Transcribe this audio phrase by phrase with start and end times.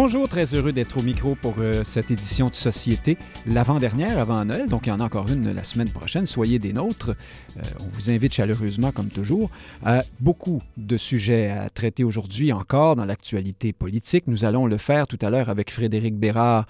[0.00, 4.68] Bonjour, très heureux d'être au micro pour euh, cette édition de Société, l'avant-dernière avant Noël,
[4.68, 6.24] donc il y en a encore une la semaine prochaine.
[6.24, 7.16] Soyez des nôtres.
[7.56, 9.50] Euh, on vous invite chaleureusement, comme toujours.
[9.88, 14.28] Euh, beaucoup de sujets à traiter aujourd'hui encore dans l'actualité politique.
[14.28, 16.68] Nous allons le faire tout à l'heure avec Frédéric Bérard,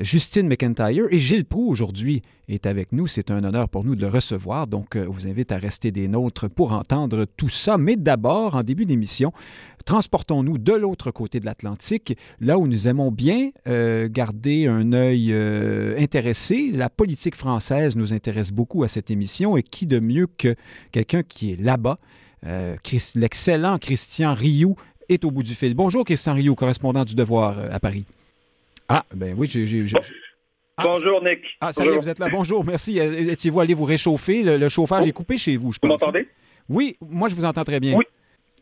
[0.00, 3.06] Justine McIntyre et Gilles Proux aujourd'hui est avec nous.
[3.06, 4.66] C'est un honneur pour nous de le recevoir.
[4.66, 7.76] Donc, on vous invite à rester des nôtres pour entendre tout ça.
[7.76, 9.34] Mais d'abord, en début d'émission,
[9.84, 15.32] transportons-nous de l'autre côté de l'Atlantique, là où nous aimons bien euh, garder un œil
[15.32, 16.70] euh, intéressé.
[16.72, 20.54] La politique française nous intéresse beaucoup à cette émission et qui de mieux que
[20.92, 21.98] quelqu'un qui est là-bas,
[22.46, 22.76] euh,
[23.14, 24.76] l'excellent Christian Rioux
[25.08, 25.74] est au bout du fil.
[25.74, 28.04] Bonjour Christian Rioux, correspondant du Devoir à Paris.
[28.88, 29.84] Ah, ben oui, j'ai...
[30.76, 31.38] Ah, Bonjour, Nick.
[31.60, 32.28] Ah, ça y est, vous êtes là.
[32.30, 32.98] Bonjour, merci.
[32.98, 34.42] Étiez-vous allé vous réchauffer?
[34.42, 35.08] Le, chauffage oh.
[35.08, 35.88] est coupé chez vous, je pense.
[35.88, 36.26] Vous m'entendez?
[36.68, 37.96] Oui, moi, je vous entends très bien.
[37.96, 38.04] Oui.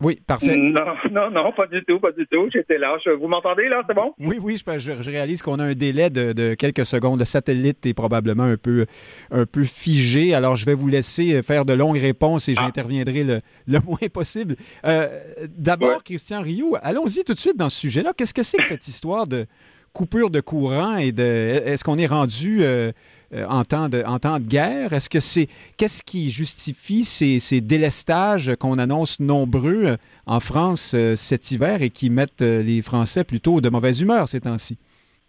[0.01, 0.57] Oui, parfait.
[0.57, 2.49] Non, non, non, pas du tout, pas du tout.
[2.53, 2.97] J'étais là.
[3.19, 4.15] vous m'entendez là, c'est bon?
[4.19, 7.21] Oui, oui, je, réalise qu'on a un délai de, quelques secondes.
[7.21, 8.87] Le satellite est probablement un peu,
[9.31, 10.35] un peu figé.
[10.35, 12.63] Alors, je vais vous laisser faire de longues réponses et ah.
[12.63, 13.41] j'interviendrai le,
[13.87, 14.57] moins possible.
[14.85, 15.21] Euh,
[15.57, 18.13] d'abord, Christian Rioux, allons-y tout de suite dans ce sujet-là.
[18.17, 19.47] Qu'est-ce que c'est que cette histoire de
[19.93, 21.23] coupure de courant et de.
[21.23, 22.65] Est-ce qu'on est rendu.
[22.65, 22.93] Euh,
[23.35, 24.93] euh, en, temps de, guerre?
[24.93, 31.17] Est-ce que c'est qu'est-ce qui justifie ces, délestages qu'on annonce nombreux euh, en France euh,
[31.17, 34.79] cet hiver et qui mettent les Français plutôt de mauvaise humeur ces temps-ci?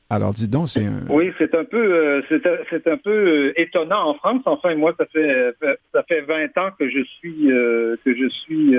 [0.10, 1.06] Alors, dis donc, c'est un...
[1.10, 2.22] Oui, c'est un peu,
[2.70, 4.42] c'est un peu étonnant en France.
[4.45, 5.56] Enfin, moi, ça fait
[5.94, 8.76] ça fait 20 ans que je suis que je suis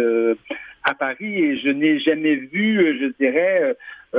[0.84, 3.74] à Paris et je n'ai jamais vu, je dirais,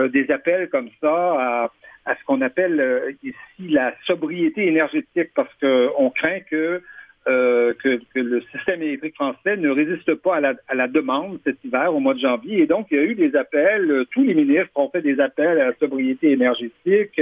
[0.10, 1.72] des appels comme ça à,
[2.06, 6.82] à ce qu'on appelle euh, ici la sobriété énergétique, parce qu'on craint que,
[7.28, 11.40] euh, que, que, le système électrique français ne résiste pas à la, à la, demande
[11.44, 12.60] cet hiver, au mois de janvier.
[12.62, 15.20] Et donc, il y a eu des appels, euh, tous les ministres ont fait des
[15.20, 17.20] appels à la sobriété énergétique.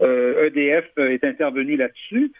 [0.00, 2.30] Euh, EDF est intervenu là-dessus.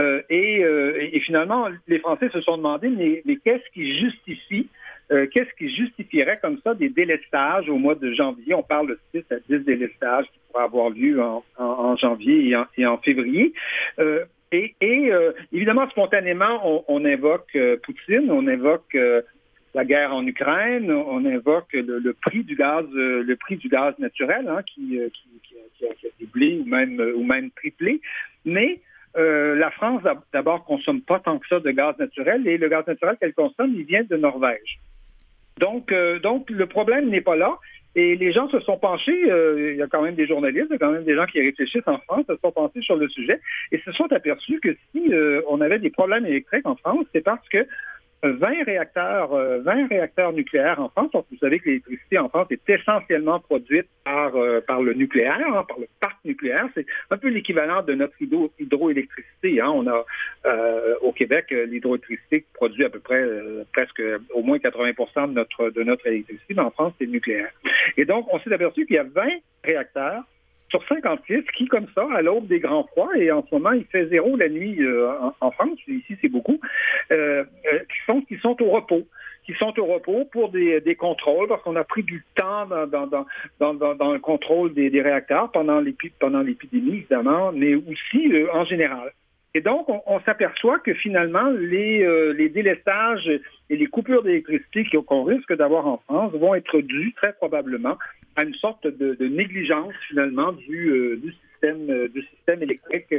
[0.00, 4.68] Euh, et, et, finalement, les Français se sont demandé, mais, mais qu'est-ce qui justifie
[5.10, 8.54] euh, qu'est-ce qui justifierait comme ça des délestages au mois de janvier?
[8.54, 12.98] On parle de 6 à 10 délestages qui pourraient avoir lieu en, janvier et en,
[12.98, 13.54] février.
[13.98, 18.96] Euh, et, euh, évidemment, spontanément, on, invoque Poutine, on invoque
[19.74, 24.48] la guerre en Ukraine, on invoque le, prix du gaz, le prix du gaz naturel
[24.48, 25.00] hein, qui,
[25.78, 28.00] qui, a, doublé ou même ou même triplé.
[28.44, 28.80] Mais
[29.14, 30.02] la France,
[30.32, 33.74] d'abord, consomme pas tant que ça de gaz naturel et le gaz naturel qu'elle consomme,
[33.74, 34.78] il vient de Norvège.
[35.58, 37.58] Donc, euh, donc le problème n'est pas là.
[37.94, 40.74] Et les gens se sont penchés, euh, il y a quand même des journalistes, il
[40.74, 43.08] y a quand même des gens qui réfléchissent en France, se sont penchés sur le
[43.08, 43.40] sujet
[43.72, 47.22] et se sont aperçus que si euh, on avait des problèmes électriques en France, c'est
[47.22, 47.66] parce que
[48.22, 51.10] 20 réacteurs, 20 euh, réacteurs nucléaires en France.
[51.12, 55.64] vous savez que l'électricité en France est essentiellement produite par, euh, par le nucléaire, hein,
[55.68, 56.66] par le parc nucléaire.
[56.74, 59.60] C'est un peu l'équivalent de notre hydro hydroélectricité.
[59.60, 59.70] Hein.
[59.72, 60.04] On a
[60.46, 63.24] euh, au Québec l'hydroélectricité produit à peu près
[63.72, 64.02] presque
[64.34, 67.50] au moins 80 de notre de notre électricité, mais en France c'est le nucléaire.
[67.96, 69.28] Et donc on s'est aperçu qu'il y a 20
[69.64, 70.24] réacteurs
[70.70, 73.84] sur 56 qui, comme ça, à l'aube des grands froids, et en ce moment, il
[73.84, 76.60] fait zéro la nuit euh, en, France, ici c'est beaucoup,
[77.12, 79.06] euh, euh, qui, sont, qui sont au repos
[79.46, 84.18] qui sont au repos pour des, contrôles, parce qu'on a pris du temps dans, le
[84.18, 89.10] contrôle des, des réacteurs pendant l'épidémie, évidemment, mais aussi en général.
[89.54, 93.28] Et donc, on, s'aperçoit que finalement, les, euh, les délestages
[93.70, 97.96] et les coupures d'électricité qu'on risque d'avoir en France vont être dus très probablement
[98.38, 103.14] à une sorte de, négligence finalement du, euh, du système euh, du système électrique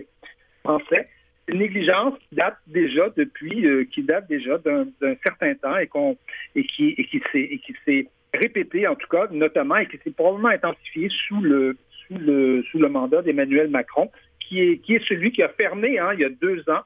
[0.64, 1.08] français.
[1.48, 4.86] Une négligence qui date déjà depuis qui date déjà d'un
[5.24, 9.98] certain temps et qui s'est et qui s'est répété en tout cas notamment et qui
[10.04, 14.12] s'est probablement intensifié sous le sous le sous le mandat d'Emmanuel Macron
[14.50, 16.82] qui est, qui est celui qui a fermé, hein, il y a deux ans,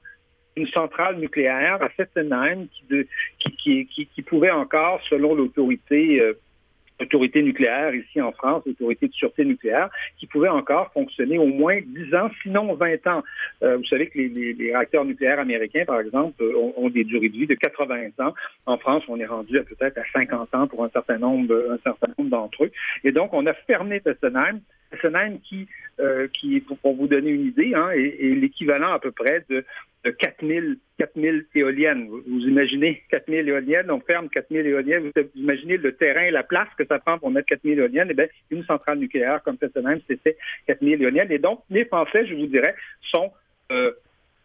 [0.55, 2.67] une centrale nucléaire à Fessenheim
[3.40, 6.34] qui, qui, pouvait encore, selon l'autorité euh,
[6.99, 11.79] autorité nucléaire ici en France, autorité de sûreté nucléaire, qui pouvait encore fonctionner au moins
[11.85, 13.23] 10 ans, sinon 20 ans.
[13.63, 17.03] Euh, vous savez que les, les, les, réacteurs nucléaires américains, par exemple, ont, ont, des
[17.03, 18.34] durées de vie de 80 ans.
[18.66, 21.78] En France, on est rendu à peut-être à 50 ans pour un certain nombre,
[22.17, 22.72] nombre d'entre eux.
[23.03, 24.59] Et donc, on a fermé Fessenheim.
[24.95, 25.67] Fessenheim qui,
[25.99, 29.63] euh, qui pour, vous donner une idée, hein, est, l'équivalent à peu près de
[30.03, 32.07] de 4000, 4000 éoliennes.
[32.09, 36.85] Vous, imaginez 4000 éoliennes, on ferme 4000 éoliennes, vous imaginez le terrain, la place que
[36.85, 40.37] ça prend pour mettre 4000 éoliennes, eh bien, une centrale nucléaire comme semaine, c'était
[40.67, 41.31] 4000 éoliennes.
[41.31, 42.75] Et donc, les Français, je vous dirais,
[43.11, 43.31] sont
[43.72, 43.91] euh,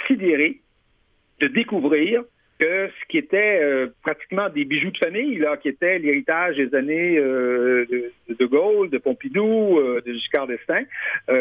[0.07, 0.61] sidérés
[1.41, 2.23] de découvrir
[2.59, 6.75] que ce qui était euh, pratiquement des bijoux de famille, là, qui était l'héritage des
[6.75, 10.85] années euh, de, de, Gaulle, de Pompidou, euh, de Giscard d'Estaing,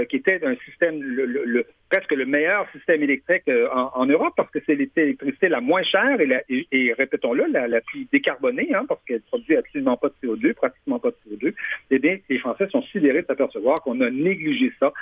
[0.10, 4.52] qui était un système, le, le, presque le meilleur système électrique en, en, Europe, parce
[4.52, 9.04] que c'est l'électricité la moins chère et, et, répétons-le, la, la, plus décarbonée, hein, parce
[9.06, 11.54] qu'elle produit absolument pas de CO2, pratiquement pas de CO2.
[11.90, 14.94] Eh bien, les Français sont sidérés de s'apercevoir qu'on a négligé ça,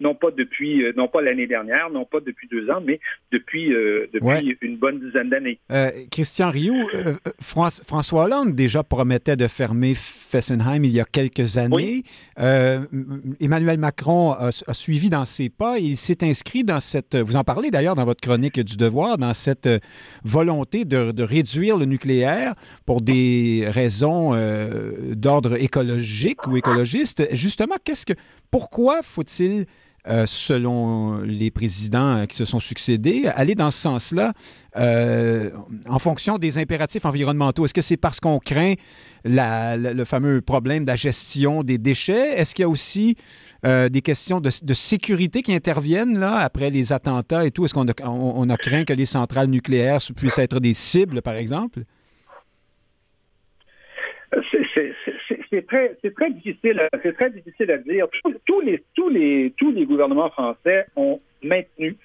[0.00, 3.00] non pas depuis, euh, non pas l'année dernière, non pas depuis deux ans, mais
[3.32, 5.58] depuis, euh, depuis une bonne dizaine d'années.
[5.70, 6.88] Euh, Christian Rioux,
[7.40, 12.04] François Hollande déjà promettait de fermer Fessenheim il y a quelques années.
[12.36, 17.44] Emmanuel Macron a, suivi dans ses pas et il s'est inscrit dans cette, vous en
[17.44, 19.68] parlez d'ailleurs dans votre chronique du devoir, dans cette
[20.24, 22.54] volonté de, de réduire le nucléaire
[22.86, 24.34] pour des raisons
[25.14, 27.26] d'ordre écologique ou écologiste.
[27.34, 28.14] Justement, qu'est-ce que,
[28.50, 29.66] pourquoi faut-il
[30.06, 34.32] euh, selon les présidents qui se sont succédés, aller dans ce sens-là
[34.76, 35.50] euh,
[35.88, 37.64] en fonction des impératifs environnementaux?
[37.64, 38.74] Est-ce que c'est parce qu'on craint
[39.24, 42.38] le fameux problème de la gestion des déchets?
[42.38, 43.16] Est-ce qu'il y a aussi
[43.66, 47.64] euh, des questions de, sécurité qui interviennent là après les attentats et tout?
[47.64, 51.82] Est-ce qu'on on a craint que les centrales nucléaires puissent être des cibles, par exemple?
[55.50, 58.06] C'est très, difficile, c'est très difficile à dire.
[58.46, 61.96] Tous, les, tous les, tous les gouvernements français ont maintenu,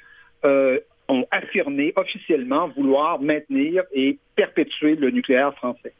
[0.46, 0.80] euh,
[1.10, 5.94] ont affirmé officiellement vouloir maintenir et perpétuer le nucléaire français.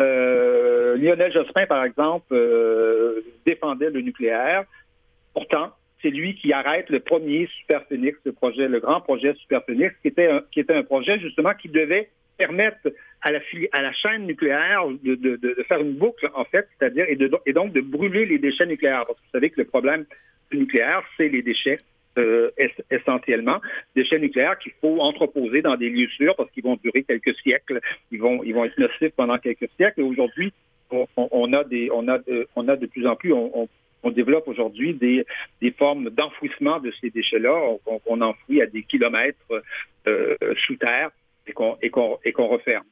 [0.00, 4.64] Euh, Lionel Jospin, par exemple, euh, défendait le nucléaire.
[5.32, 5.70] Pourtant,
[6.00, 9.94] c'est lui qui arrête le premier Super Phoenix, le projet, le grand projet Super Phoenix,
[10.02, 12.08] qui était un, qui était un projet justement qui devait
[12.46, 12.92] permettre
[13.22, 13.40] à la,
[13.72, 17.16] à la chaîne nucléaire de, faire une boucle, en fait, c'est-à-dire, et,
[17.52, 19.04] donc de brûler les déchets nucléaires.
[19.06, 20.04] Parce que vous savez que le problème
[20.52, 21.78] nucléaire, c'est les déchets.
[22.18, 22.50] Euh,
[22.90, 23.58] essentiellement
[23.96, 27.80] déchets nucléaires qu'il faut entreposer dans des lieux sûrs parce qu'ils vont durer quelques siècles,
[28.10, 30.02] ils vont être nocifs pendant quelques siècles.
[30.02, 30.52] Aujourd'hui,
[30.90, 33.66] on, on, a on de, on plus en plus on,
[34.02, 35.24] on développe aujourd'hui des,
[35.78, 39.62] formes d'enfouissement de ces déchets-là qu'on enfouit à des kilomètres
[40.06, 41.10] euh, sous terre
[41.46, 42.84] et qu'on et qu'on et qu'on referme.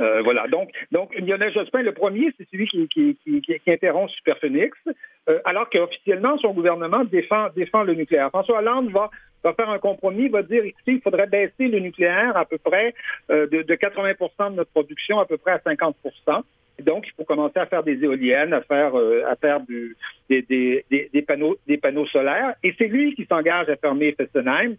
[0.00, 0.46] Euh, voilà.
[0.46, 4.76] Donc, donc Lionel Jospin, le premier, c'est celui qui, qui, interrompt Superphénix,
[5.28, 8.28] euh, alors qu'officiellement, son gouvernement défend, défend le nucléaire.
[8.28, 9.10] François Hollande va,
[9.42, 12.94] va faire un compromis, va dire, écoutez, il faudrait baisser le nucléaire à peu près
[13.30, 15.96] euh, de, de 80% de notre production à peu près à 50
[16.78, 19.60] et donc, il faut commencer à faire des éoliennes, à faire, euh, à faire
[20.28, 20.82] des,
[21.12, 22.54] des, panneaux, des panneaux solaires.
[22.62, 24.76] Et c'est lui qui s'engage à fermer Fessenheim.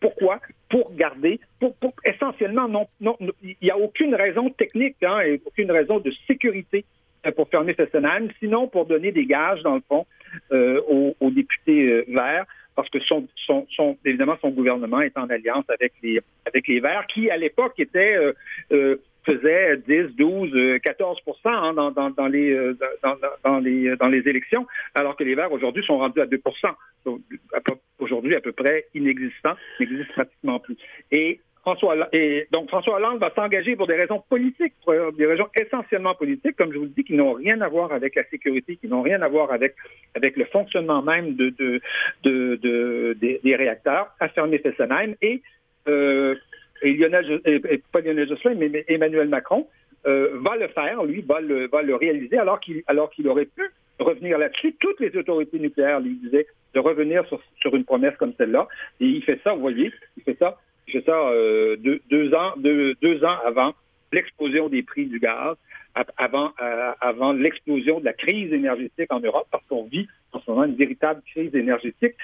[0.00, 0.40] Pourquoi?
[0.68, 5.40] Pour garder, pour, pour essentiellement, non, non, il n'y a aucune raison technique hein, et
[5.44, 6.84] aucune raison de sécurité
[7.26, 10.06] euh, pour fermer Fessenheim, sinon pour donner des gages, dans le fond,
[10.52, 15.16] euh, aux, aux, députés euh, verts, parce que son, son, son, évidemment, son gouvernement est
[15.18, 18.16] en alliance avec les, avec les Verts, qui, à l'époque, étaient
[18.72, 21.18] euh, faisait 10, 12, 14
[21.74, 25.52] dans, dans, dans, les, euh, dans, dans, les, dans les élections, alors que les Verts
[25.52, 26.40] aujourd'hui sont rendus à 2
[27.98, 30.76] Aujourd'hui, à peu près inexistant, n'existe pratiquement plus.
[31.10, 35.48] Et François et donc François Hollande va s'engager pour des raisons politiques, pour des raisons
[35.54, 38.76] essentiellement politiques, comme je vous le dis, qui n'ont rien à voir avec la sécurité,
[38.76, 39.74] qui n'ont rien à voir avec
[40.14, 41.80] avec le fonctionnement même de, de,
[42.22, 45.42] de, de des, des, réacteurs, à fermer Fessenheim et
[45.88, 46.34] euh,
[46.82, 47.40] et Lionel,
[47.92, 49.66] pas Lionel Jospin, mais Emmanuel Macron
[50.06, 53.46] euh, va le faire, lui, va le, va le réaliser, alors qu'il alors qu'il aurait
[53.46, 53.62] pu
[53.98, 54.74] revenir là-dessus.
[54.80, 58.66] Toutes les autorités nucléaires lui disaient de revenir sur, sur une promesse comme celle-là.
[59.00, 60.58] Et il fait ça, vous voyez, il fait ça,
[60.88, 63.74] il fait ça euh, deux, deux, ans, deux, deux ans avant
[64.12, 65.56] l'explosion des prix du gaz,
[66.16, 70.50] avant, euh, avant l'explosion de la crise énergétique en Europe, parce qu'on vit en ce
[70.50, 72.14] moment une véritable crise énergétique.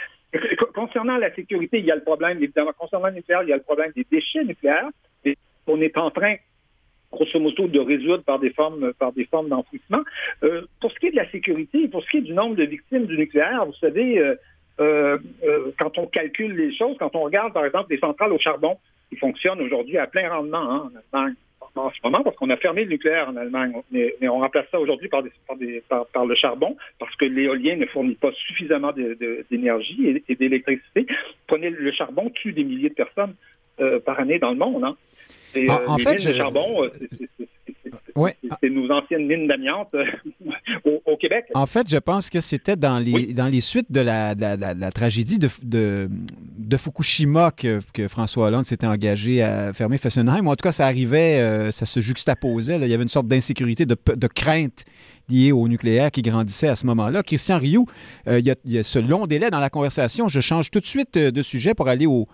[0.75, 3.57] Concernant la sécurité, il y a le problème, évidemment, concernant le nucléaire, il y a
[3.57, 4.89] le problème des déchets nucléaires.
[5.25, 6.37] Et on est en train,
[7.13, 10.03] grosso modo, de résoudre par des formes, par des formes d'enfouissement.
[10.43, 12.65] Euh, pour ce qui est de la sécurité, pour ce qui est du nombre de
[12.65, 14.35] victimes du nucléaire, vous savez, euh,
[14.81, 15.19] euh
[15.79, 18.77] quand on calcule les choses, quand on regarde, par exemple, des centrales au charbon
[19.09, 21.35] qui fonctionnent aujourd'hui à plein rendement hein, en Allemagne,
[21.77, 24.81] en ce moment parce qu'on a fermé le nucléaire en Allemagne, mais, on remplace ça
[24.81, 25.23] aujourd'hui par,
[26.13, 28.93] par, le charbon parce que l'éolien ne fournit pas suffisamment
[29.51, 31.07] d'énergie et, d'électricité.
[31.47, 33.35] Prenez le charbon tue des milliers de personnes
[33.81, 34.85] euh, par année dans le monde.
[34.85, 34.97] Hein.
[35.55, 36.89] Et, en, euh, fait, le charbon,
[38.17, 38.31] euh,
[38.63, 39.95] c'est nos anciennes mines d'amiante
[40.85, 41.47] au, Québec.
[41.55, 45.39] En fait, je pense que c'était dans les, dans les suites de la, la, tragédie
[45.39, 50.47] de, de, Fukushima que, que, François Hollande s'était engagé à fermer Fessenheim.
[50.47, 52.77] En tout cas, ça arrivait, euh, ça se juxtaposait.
[52.77, 54.85] Il y avait une sorte d'insécurité, de, de crainte
[55.29, 57.23] lié au nucléaire qui grandissait à ce moment-là.
[57.23, 57.87] Christian Rioux,
[58.29, 60.29] euh, il, y a, ce long délai dans la conversation.
[60.29, 62.29] Je change tout de suite euh, de sujet pour aller au,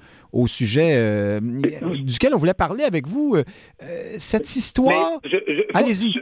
[0.46, 3.36] sujet euh, duquel on voulait parler avec vous.
[4.18, 5.20] cette histoire.
[5.74, 6.14] Allez-y.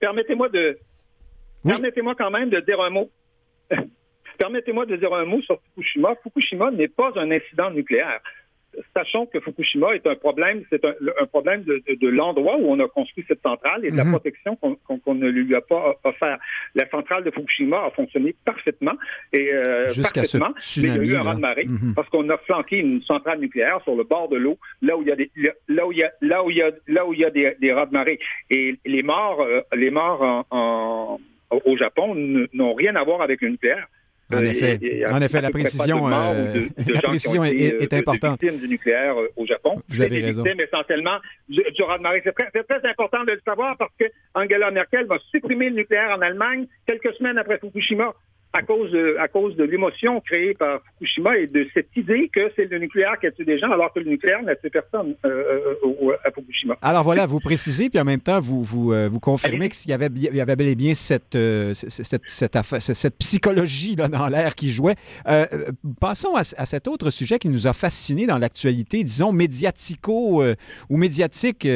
[0.00, 0.78] Permettez-moi de.
[1.64, 3.10] Permettez-moi quand même de dire un mot.
[4.38, 6.14] Permettez-moi de dire un mot sur Fukushima.
[6.22, 8.20] Fukushima n'est pas un incident nucléaire
[8.94, 13.24] sachons que Fukushima est un problème, c'est un, problème de, l'endroit où on a construit
[13.28, 14.12] cette centrale et de la mhm.
[14.12, 16.38] protection qu'on ne lui a pas offert.
[16.74, 18.94] La centrale de Fukushima a fonctionné parfaitement
[19.32, 21.94] et euh, parfaitement, mais il y a eu un raz-de-marée mhm.
[21.94, 25.08] parce qu'on a flanqué une centrale nucléaire sur le bord de l'eau, là où il
[25.08, 25.30] y a des
[25.68, 27.30] là où il y a là où il y a là où il y a
[27.30, 28.18] des, des raz-de-marée
[28.50, 31.18] et les morts euh, les morts en,
[31.50, 32.14] au Japon
[32.52, 33.86] n'ont rien à voir avec le nucléaire.
[34.32, 38.40] En effet, en effet la précision, euh, la précision est, est, euh, importante.
[38.40, 39.80] victimes du nucléaire euh, au Japon.
[39.88, 40.42] Vous avez raison.
[40.42, 41.18] Victimes essentiellement
[41.48, 41.84] du, du
[42.24, 46.10] C'est très, très, important de le savoir parce que Angela Merkel va supprimer le nucléaire
[46.10, 48.14] en Allemagne quelques semaines après Fukushima
[48.56, 52.50] à cause de, à cause de l'émotion créée par Fukushima et de cette idée que
[52.56, 55.14] c'est le nucléaire qui a tué des gens alors que le nucléaire n'a tué personne
[55.24, 56.76] euh, euh, à Fukushima.
[56.80, 59.94] Alors voilà, vous précisez, puis en même temps, vous, vous, euh, vous confirmez qu'il y
[59.94, 61.36] avait, il y avait bel et bien cette,
[61.74, 64.96] cette, cette, psychologie là, dans l'air qui jouait.
[66.00, 70.42] passons à, à, cet autre sujet qui nous a fascinés dans l'actualité, disons, médiatico
[70.88, 71.68] ou médiatique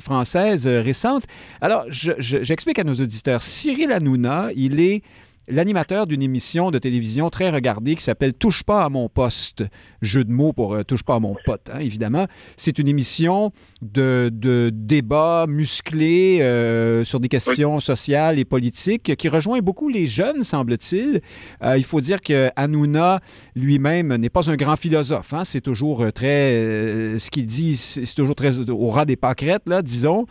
[0.00, 1.24] française récente.
[1.60, 5.02] Alors, j'explique à nos auditeurs, Cyril Hanouna, il est
[5.48, 9.64] l'animateur d'une émission de télévision très regardée qui s'appelle Touche pas à mon poste.
[10.02, 12.26] Jeu de mots pour euh, Touche pas à mon pote, hein, évidemment.
[12.56, 13.52] C'est une émission
[13.82, 20.06] de, de débat musclé euh, sur des questions sociales et politiques qui rejoint beaucoup les
[20.06, 21.20] jeunes, semble-t-il.
[21.62, 23.20] Euh, il faut dire que Hanouna
[23.54, 25.32] lui-même n'est pas un grand philosophe.
[25.32, 25.44] Hein.
[25.44, 27.18] C'est toujours très...
[27.18, 30.26] ce qu'il dit, c'est toujours très au ras des pâquerettes, là, disons.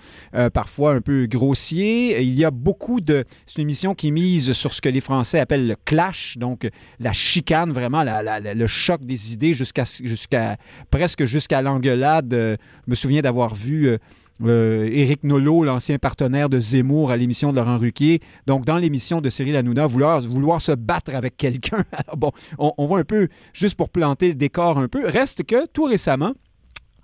[0.54, 2.22] parfois un peu grossier.
[2.22, 3.26] Il y a beaucoup de...
[3.46, 7.14] C'est une émission qui mise sur ce que les Français appellent le clash, donc la
[7.14, 10.58] chicane, vraiment le choc des idées jusqu'à
[10.92, 12.34] presque jusqu'à l'engueulade.
[12.34, 13.98] Euh, je me souviens d'avoir vu euh,
[14.44, 19.22] euh, Éric Nolot, l'ancien partenaire de Zemmour à l'émission de Laurent Ruquier, donc dans l'émission
[19.22, 21.86] de Cyril Hanouna, vouloir, vouloir se battre avec quelqu'un.
[22.18, 25.68] bon, on, on va un peu, juste pour planter le décor un peu, reste que
[25.68, 26.34] tout récemment,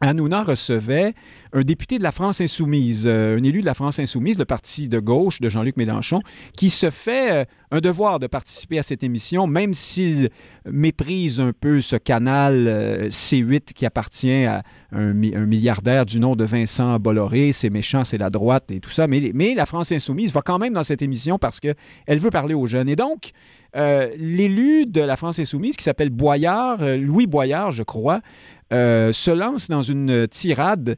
[0.02, 1.14] Hanouna recevait
[1.54, 4.88] un député de la France insoumise, euh, un élu de la France insoumise, le parti
[4.88, 6.20] de gauche de Jean-Luc Mélenchon,
[6.58, 10.30] qui se fait euh, un devoir de participer à cette émission, même s'il
[10.66, 16.44] méprise un peu ce canal euh, C8 qui appartient à un, milliardaire du nom de
[16.44, 17.52] Vincent Bolloré.
[17.54, 19.06] C'est méchant, c'est la droite et tout ça.
[19.08, 21.76] Mais, la France insoumise va quand même dans cette émission parce qu'elle
[22.08, 22.90] veut parler aux jeunes.
[22.90, 23.32] Et donc,
[23.76, 28.22] l'élu de la France insoumise, qui s'appelle Boyard, Louis Boyard, je crois,
[28.70, 30.98] se lance dans une tirade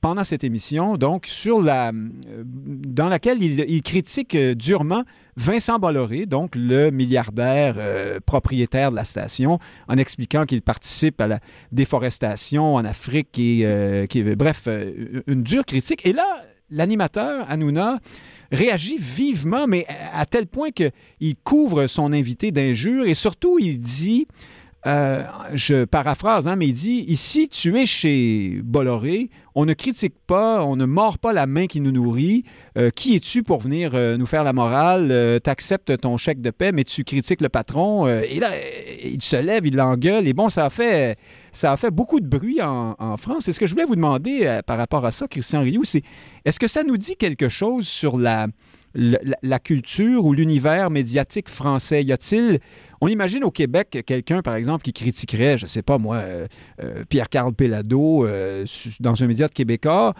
[0.00, 1.92] pendant cette émission, donc euh,
[2.44, 5.04] dans laquelle il, critique durement
[5.36, 7.76] Vincent Bolloré, donc le milliardaire
[8.24, 11.40] propriétaire de la station, en expliquant qu'il participe à la
[11.72, 14.66] déforestation en Afrique et bref,
[15.26, 16.06] une dure critique.
[16.06, 18.00] Et là, l'animateur Hanouna
[18.52, 24.26] réagit vivement, mais à tel point qu'il couvre son invité d'injures et surtout il dit
[24.86, 30.14] euh, je paraphrase, hein, mais il dit Ici, tu es chez Bolloré, on ne critique
[30.28, 32.44] pas, on ne mord pas la main qui nous nourrit.
[32.78, 35.40] Euh, qui es-tu pour venir euh, nous faire la morale?
[35.42, 38.06] Tu acceptes ton chèque de paix, mais tu critiques le patron.
[38.06, 38.50] et là,
[39.02, 40.28] il se lève, il l'engueule.
[40.28, 41.18] Et bon, ça a fait,
[41.50, 43.48] ça a fait beaucoup de bruit en, France.
[43.48, 46.02] Et ce que je voulais vous demander par rapport à ça, Christian Rioux, c'est
[46.44, 48.46] est-ce que ça nous dit quelque chose sur la
[48.96, 52.02] la, culture ou l'univers médiatique français?
[52.02, 52.60] Y a-t-il,
[53.00, 56.46] on imagine au Québec quelqu'un, par exemple, qui critiquerait, je ne sais pas moi, euh,
[56.82, 58.64] euh, Pierre-Carl Pellado euh,
[59.00, 60.14] dans un média de québécois,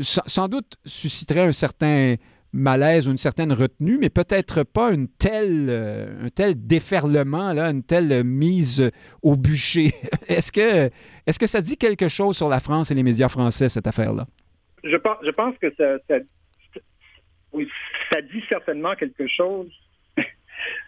[0.00, 2.14] sans, doute susciterait un certain
[2.52, 7.82] malaise ou une certaine retenue, mais peut-être pas une telle, un tel déferlement, là, une
[7.82, 8.90] telle mise
[9.22, 9.92] au bûcher.
[10.28, 10.90] est-ce, que,
[11.26, 14.26] est-ce que ça dit quelque chose sur la France et les médias français, cette affaire-là?
[14.82, 16.16] Je pense, je pense que ça, ça,
[17.52, 17.68] oui,
[18.12, 19.70] ça dit certainement quelque chose.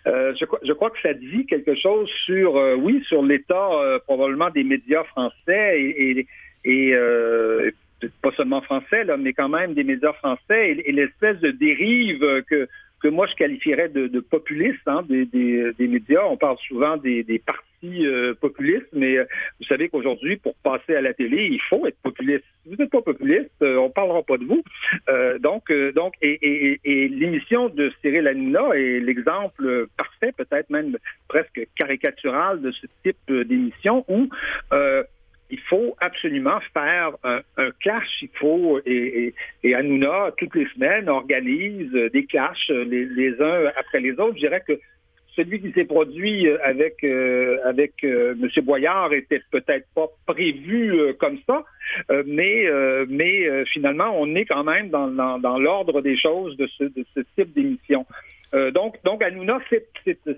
[0.06, 4.50] Euh, je, crois que ça dit quelque chose sur, euh, oui, sur l'état euh, probablement
[4.50, 6.94] des médias français et,
[8.20, 12.68] pas seulement français, là, mais quand même des médias français et, l'espèce de dérive que,
[13.02, 14.24] que moi je qualifierais de, de
[14.86, 16.24] hein, des, des, des, médias.
[16.24, 19.24] On parle souvent des, des partis euh, populistes, mais euh,
[19.58, 22.44] vous savez qu'aujourd'hui, pour passer à la télé, il faut être populiste.
[22.64, 24.62] Vous n'êtes pas populiste, euh, on parlera pas de vous.
[25.40, 30.96] donc, donc, et, et, et l'émission de Cyril Hanouna est l'exemple parfait, peut-être même
[31.28, 34.28] presque caricatural de ce type d'émission où
[35.68, 37.40] faut absolument faire un,
[37.80, 38.08] clash.
[38.22, 44.12] Il faut, et, et, Hanouna, toutes les semaines, organise des clashs les, uns après les
[44.12, 44.34] autres.
[44.34, 44.78] Je dirais que
[45.34, 48.64] celui qui s'est produit avec euh, avec euh, M.
[48.64, 51.64] Boyard était peut-être pas prévu euh, comme ça,
[52.26, 52.66] mais
[53.08, 57.20] mais finalement on est quand même dans, dans, l'ordre des choses de ce, de ce
[57.36, 58.04] type d'émission.
[58.74, 59.58] donc donc Hanouna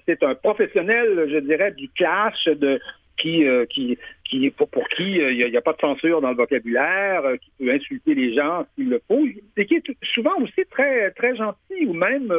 [0.07, 2.79] c'est un professionnel, je dirais, du clash de
[3.19, 6.31] qui, euh, qui, qui pour, pour qui euh, il n'y a, pas de censure dans
[6.31, 9.25] le vocabulaire, euh, qui peut insulter les gens s'il le faut,
[9.57, 12.33] et qui est souvent aussi très très gentil ou même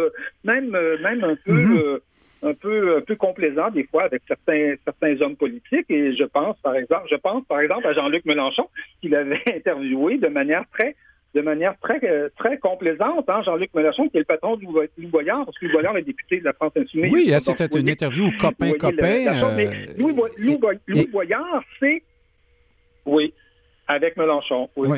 [0.44, 2.00] même même un peu mm-hmm.
[2.44, 5.89] un peu un peu complaisant des fois avec certains certains hommes politiques.
[5.89, 8.67] Et je pense par exemple je pense par exemple à Jean-Luc Mélenchon
[9.01, 10.96] qu'il avait interviewé de manière très
[11.36, 12.00] de manière très,
[12.38, 15.74] très complaisante, hein, Jean-Luc Mélenchon, qui est le patron de Louis Boyard, parce que Louis
[15.74, 17.12] Boyard est député de la France Insoumise.
[17.12, 19.27] Oui, c'était une interview copain-copain.
[19.27, 22.01] Euh, Louis, Boyard, c'est...
[23.06, 23.34] Oui,
[23.88, 24.98] avec Mélenchon, oui.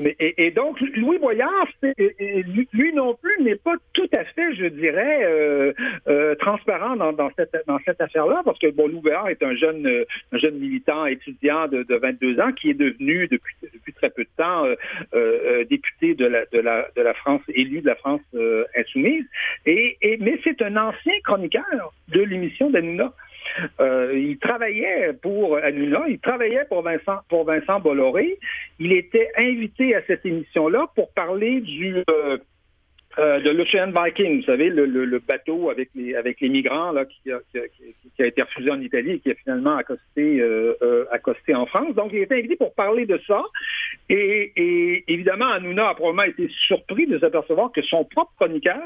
[0.00, 5.24] Mais, et, donc, Louis Boyard, lui non plus n'est pas tout à fait, je dirais,
[5.24, 5.72] euh,
[6.08, 10.38] euh, transparent dans, cette, affaire-là, parce que bon, Louis Boyard est un jeune, euh, un
[10.38, 13.54] jeune militant étudiant de, de 22 ans qui est devenu depuis,
[13.94, 14.64] très peu de temps
[15.70, 18.22] député de la, France, élu de la France
[18.76, 19.24] insoumise.
[19.66, 23.12] Et mais c'est un ancien chroniqueur de l'émission d'Anouna.
[23.80, 28.38] Euh, il travaillait pour Hanouna, il travaillait pour Vincent, pour Vincent Bolloré.
[28.78, 32.38] Il était invité à cette émission-là pour parler du euh,
[33.18, 37.30] euh, de l'Ocean Viking, vous savez, le, bateau avec les avec les migrants là, qui,
[37.30, 40.42] a, été refusé en Italie et qui a finalement accosté
[41.12, 41.94] accosté en France.
[41.94, 43.42] Donc, il était invité pour parler de ça.
[44.08, 48.82] Et, et évidemment, Hanouna a probablement été surpris de s'apercevoir que son propre chroniqueur,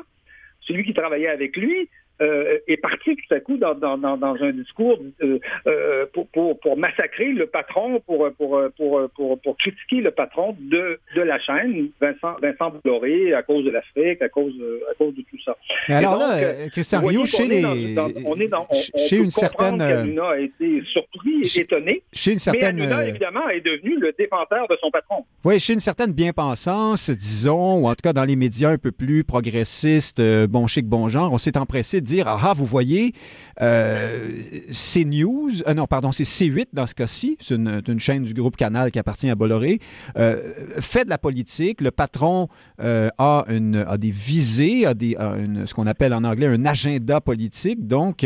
[0.60, 1.88] celui qui travaillait avec lui,
[2.20, 6.58] euh, est parti tout à coup dans, dans, dans, un discours euh, euh, pour, pour,
[6.58, 11.38] pour, massacrer le patron, pour, pour, pour, pour, pour critiquer le patron de, de la
[11.38, 14.54] chaîne, Vincent, Vincent Bolloré, à cause de l'Afrique, à cause,
[14.90, 15.56] à cause de tout ça.
[15.88, 17.64] Mais alors là, Christian Rio, chez les...
[17.64, 19.80] on est dans, on, chez une certaine...
[19.80, 22.02] a été surpris et étonné.
[22.12, 22.76] Chez une certaine...
[22.76, 25.24] Mais Hanouna, évidemment, est devenu le défenseur de son patron.
[25.44, 28.90] Oui, chez une certaine bien-pensance, disons, ou en tout cas dans les médias un peu
[28.90, 33.12] plus progressistes, bon chic, bon genre, on s'est empressé de dire ah, ah vous voyez,
[33.60, 34.28] euh,
[34.70, 38.90] CNews, euh, non, pardon, c'est C8 dans ce cas-ci, c'est une, chaîne du groupe Canal
[38.90, 39.80] qui appartient à Bolloré,
[40.16, 41.80] euh, fait de la politique.
[41.80, 42.48] Le patron
[42.80, 43.44] euh, a,
[43.98, 48.24] des visées, a, ce qu'on appelle en anglais un agenda politique, donc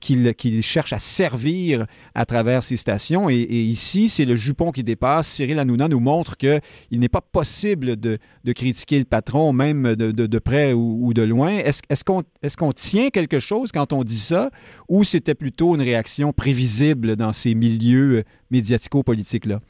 [0.00, 3.30] qu'il cherche à servir à travers ses stations.
[3.30, 5.28] Et, ici, c'est le jupon qui dépasse.
[5.28, 6.60] Cyril Hanouna nous montre qu'il
[6.92, 8.18] n'est pas possible de,
[8.52, 11.56] critiquer le patron, même de, près ou, de loin.
[11.56, 14.50] Est-ce qu'on est qu'on tient quelque chose quand on dit ça,
[14.88, 19.60] ou c'était plutôt une réaction prévisible dans ces milieux euh, médiatico-politiques-là?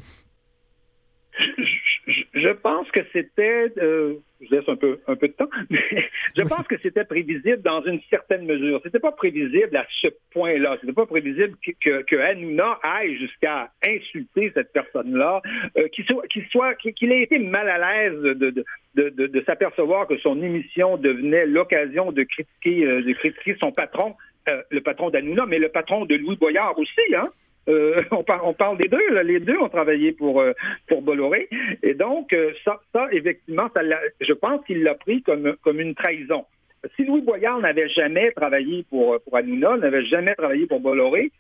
[2.40, 5.80] Je pense que c'était, euh, je laisse un peu, un peu de temps, mais
[6.36, 8.80] je pense que c'était prévisible dans une certaine mesure.
[8.82, 10.78] C'était pas prévisible à ce point-là.
[10.80, 15.42] C'était pas prévisible que, que, Hanouna aille jusqu'à insulter cette personne-là,
[15.76, 19.44] euh, qu'il soit, qu'il soit, qu'il ait été mal à l'aise de, de, de, de
[19.44, 24.16] s'apercevoir que son émission devenait l'occasion de critiquer, euh, de critiquer son patron,
[24.70, 27.30] le patron d'Hanouna, mais le patron de Louis Boyard aussi, hein.
[27.70, 29.22] Euh, on, parle des deux.
[29.22, 30.52] Les deux ont travaillé pour euh,
[31.02, 31.48] Bolloré.
[31.82, 33.82] Et donc, euh, ça, effectivement, ça
[34.20, 36.44] je pense qu'il l'a pris comme, une trahison.
[36.96, 39.36] Si Louis Boyard n'avait jamais travaillé pour, pour
[39.78, 41.30] n'avait jamais travaillé pour Bolloré,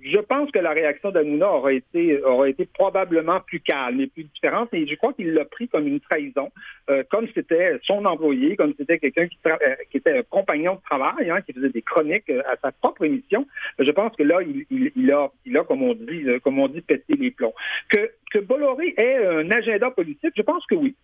[0.00, 4.24] je pense que la réaction d'Anouna aurait été, aurait été probablement plus calme et plus
[4.24, 4.68] différente.
[4.72, 6.50] Et je crois qu'il l'a pris comme une trahison,
[6.88, 9.56] euh, comme c'était son employé, comme c'était quelqu'un qui, euh,
[9.90, 13.04] qui, était un compagnon de travail, hein, qui faisait des chroniques euh, à sa propre
[13.04, 13.46] émission.
[13.78, 16.68] Je pense que là, il, il, il, a, il a, comme on dit, comme on
[16.68, 17.54] dit, pété les plombs.
[17.90, 20.94] Que, que Bolloré ait un agenda politique, je pense que oui.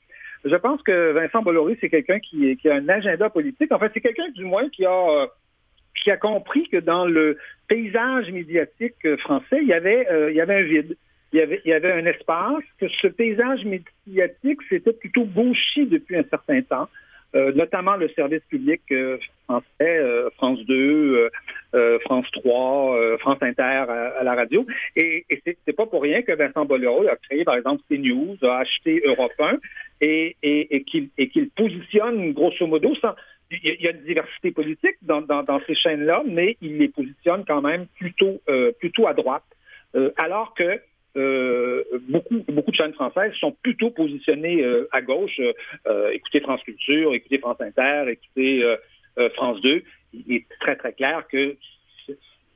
[0.44, 3.72] Je pense que Vincent Bolloré, c'est quelqu'un qui, qui a un agenda politique.
[3.72, 5.26] En fait, c'est quelqu'un, du moins, qui a
[6.05, 10.40] qui a compris que dans le paysage médiatique français, il y avait, euh, il y
[10.40, 10.97] avait un vide.
[11.33, 16.62] Il y, avait, un espace, que ce paysage médiatique s'était plutôt bouchi depuis un certain
[16.62, 16.88] temps,
[17.35, 20.01] euh, notamment le service public euh, français,
[20.37, 21.29] France 2,
[22.03, 24.64] France 3, France Inter à, la radio.
[24.95, 28.59] Et, et c'est pas pour rien que Vincent Bolloré a créé, par exemple, CNews, a
[28.59, 29.59] acheté Europe 1
[30.03, 33.14] et, et, et qu'il positionne, grosso modo, sans,
[33.50, 37.62] il y a une diversité politique dans, dans, ces chaînes-là, mais il les positionne quand
[37.62, 38.40] même plutôt,
[38.78, 39.44] plutôt à droite,
[40.16, 40.80] alors que
[42.09, 45.40] beaucoup, beaucoup de chaînes françaises sont plutôt positionnées à gauche.
[46.12, 48.64] écoutez France Culture, écoutez France Inter, écoutez
[49.35, 49.83] France 2.
[50.14, 51.57] Il est très, très clair que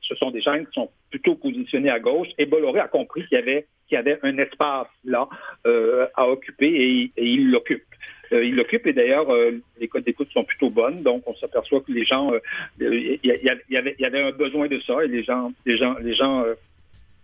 [0.09, 2.27] ce sont des chaînes qui sont plutôt positionnées à gauche.
[2.37, 5.27] Et Bolloré a compris qu'il y avait, qu'il y avait un espace là
[5.67, 7.83] euh, à occuper et, il l'occupe.
[8.31, 11.81] Euh, il l'occupe et d'ailleurs euh, les codes d'écoute sont plutôt bonnes, donc on s'aperçoit
[11.81, 12.31] que les gens,
[12.79, 16.13] il y, avait, y avait un besoin de ça et les gens, les gens, les
[16.13, 16.43] gens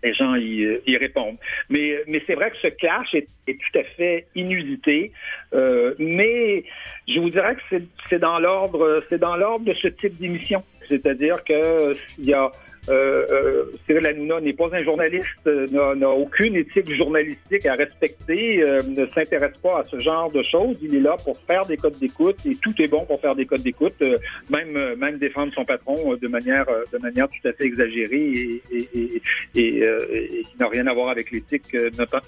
[0.04, 1.38] les gens y, répondent.
[1.70, 5.12] Mais, mais c'est vrai que ce clash est, tout à fait inusité.
[5.98, 6.64] mais
[7.08, 7.78] je vous dirais que
[8.10, 10.64] c'est dans l'ordre, c'est dans l'ordre de ce type d'émission.
[10.88, 12.52] C'est-à-dire que s'il y a
[12.90, 18.62] euh, euh, Cyril Hanouna n'est pas un journaliste, euh, n'a aucune éthique journalistique à respecter,
[18.62, 20.78] euh, ne s'intéresse pas à ce genre de choses.
[20.82, 23.46] Il est là pour faire des codes d'écoute et tout est bon pour faire des
[23.46, 24.02] codes d'écoute,
[24.50, 29.22] même même défendre son patron de manière de manière tout à fait exagérée et, et,
[29.56, 31.76] et, et qui n'a rien à voir avec l'éthique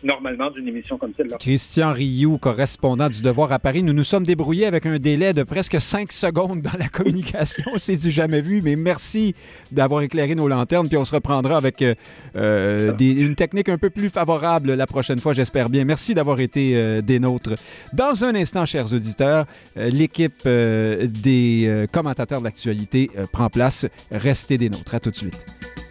[0.04, 1.38] normalement d'une émission comme celle-là.
[1.40, 5.44] Christian Rioux, correspondant du Devoir à Paris, nous nous sommes débrouillés avec un délai de
[5.44, 7.72] presque cinq secondes dans la communication.
[7.78, 9.36] C'est du jamais vu, mais merci
[9.72, 11.96] d'avoir éclairé nos lanternes, puis on se reprendra avec euh,
[12.36, 15.86] euh, une technique un peu plus favorable la prochaine fois, j'espère bien.
[15.86, 17.56] Merci d'avoir été euh, des nôtres.
[17.94, 23.86] Dans un instant, chers auditeurs, l'équipe des commentateurs de l'actualité prend place.
[24.12, 24.96] Restez des nôtres.
[24.96, 25.87] À tout de suite.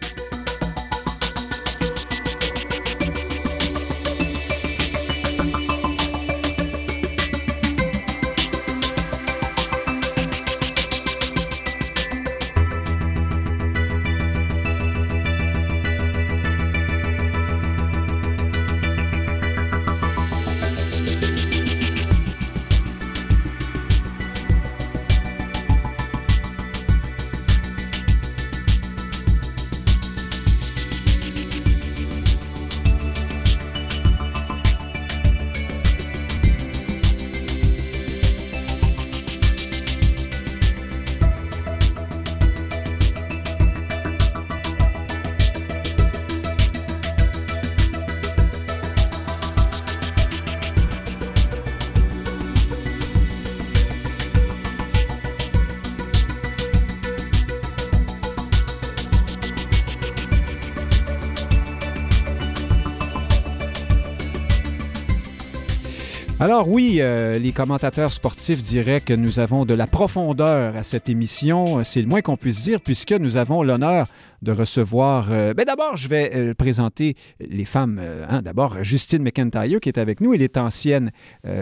[66.39, 71.09] Alors oui, euh, les commentateurs sportifs diraient que nous avons de la profondeur à cette
[71.09, 74.07] émission, c'est le moins qu'on puisse dire, puisque nous avons l'honneur
[74.43, 75.31] de recevoir...
[75.31, 77.99] Euh, ben d'abord, je vais euh, présenter les femmes.
[78.29, 78.43] Hein.
[78.43, 80.31] D'abord, Justine McIntyre, qui est avec nous.
[80.35, 81.11] Elle est ancienne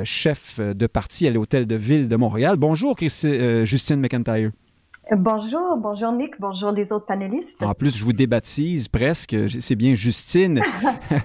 [0.04, 2.58] chef de parti à l'Hôtel de Ville de Montréal.
[2.58, 4.52] Bonjour, Justine McIntyre.
[5.12, 7.62] Bonjour, bonjour Nick, bonjour les autres panélistes.
[7.62, 10.62] En plus, je vous débaptise presque, c'est bien Justine.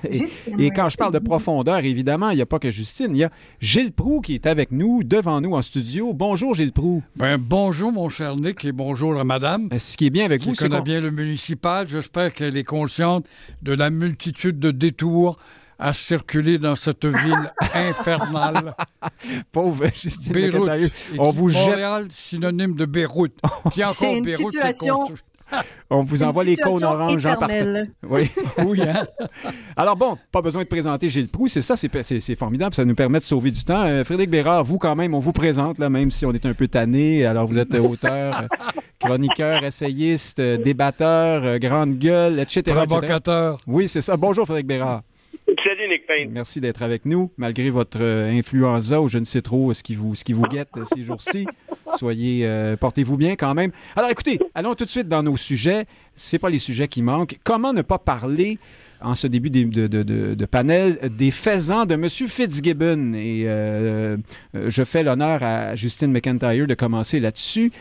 [0.58, 3.24] et, quand je parle de profondeur, évidemment, il n'y a pas que Justine, il y
[3.24, 6.12] a Gilles Proux qui est avec nous, devant nous en studio.
[6.12, 7.02] Bonjour Gilles Proux.
[7.16, 9.70] Ben, bonjour mon cher Nick et bonjour à madame.
[9.78, 13.24] Ce qui est bien avec vous, c'est connaît bien le municipal, j'espère qu'elle est consciente
[13.62, 15.38] de la multitude de détours
[15.80, 18.74] à circuler dans cette ville infernale.
[19.50, 20.92] Pauvre Justine Beyrouth.
[21.18, 23.32] On vous Montréal, synonyme de Beyrouth.
[23.70, 25.06] Puis encore une Beyrouth, situation...
[25.90, 27.82] On vous envoie les cônes oranges en partant.
[28.08, 28.30] Oui.
[28.64, 29.04] oui hein?
[29.76, 33.18] Alors bon, pas besoin de présenter Gilles Proux, c'est ça, c'est formidable, ça nous permet
[33.18, 33.82] de sauver du temps.
[33.82, 36.54] Euh, Frédéric Bérard, vous quand même, on vous présente, là, même si on est un
[36.54, 37.26] peu tanné.
[37.26, 38.44] Alors vous êtes auteur,
[39.00, 42.62] chroniqueur, essayiste, débatteur, grande gueule, etc.
[42.72, 43.58] Provocateur.
[43.66, 44.16] Oui, c'est ça.
[44.16, 45.02] Bonjour Frédéric Bérard.
[45.64, 46.30] Salut Nick Payne.
[46.30, 49.94] Merci d'être avec nous, malgré votre euh, influenza ou je ne sais trop ce qui
[49.94, 51.46] vous, ce qui vous guette euh, ces jours-ci.
[51.98, 53.72] Soyez, euh, portez-vous bien quand même.
[53.96, 55.86] Alors écoutez, allons tout de suite dans nos sujets.
[56.14, 57.38] C'est pas les sujets qui manquent.
[57.44, 58.58] Comment ne pas parler
[59.00, 62.08] en ce début de, de, panel des faisans de M.
[62.08, 63.14] Fitzgibbon?
[63.14, 63.46] Et
[64.54, 67.72] je fais l'honneur à Justine McIntyre de commencer là-dessus.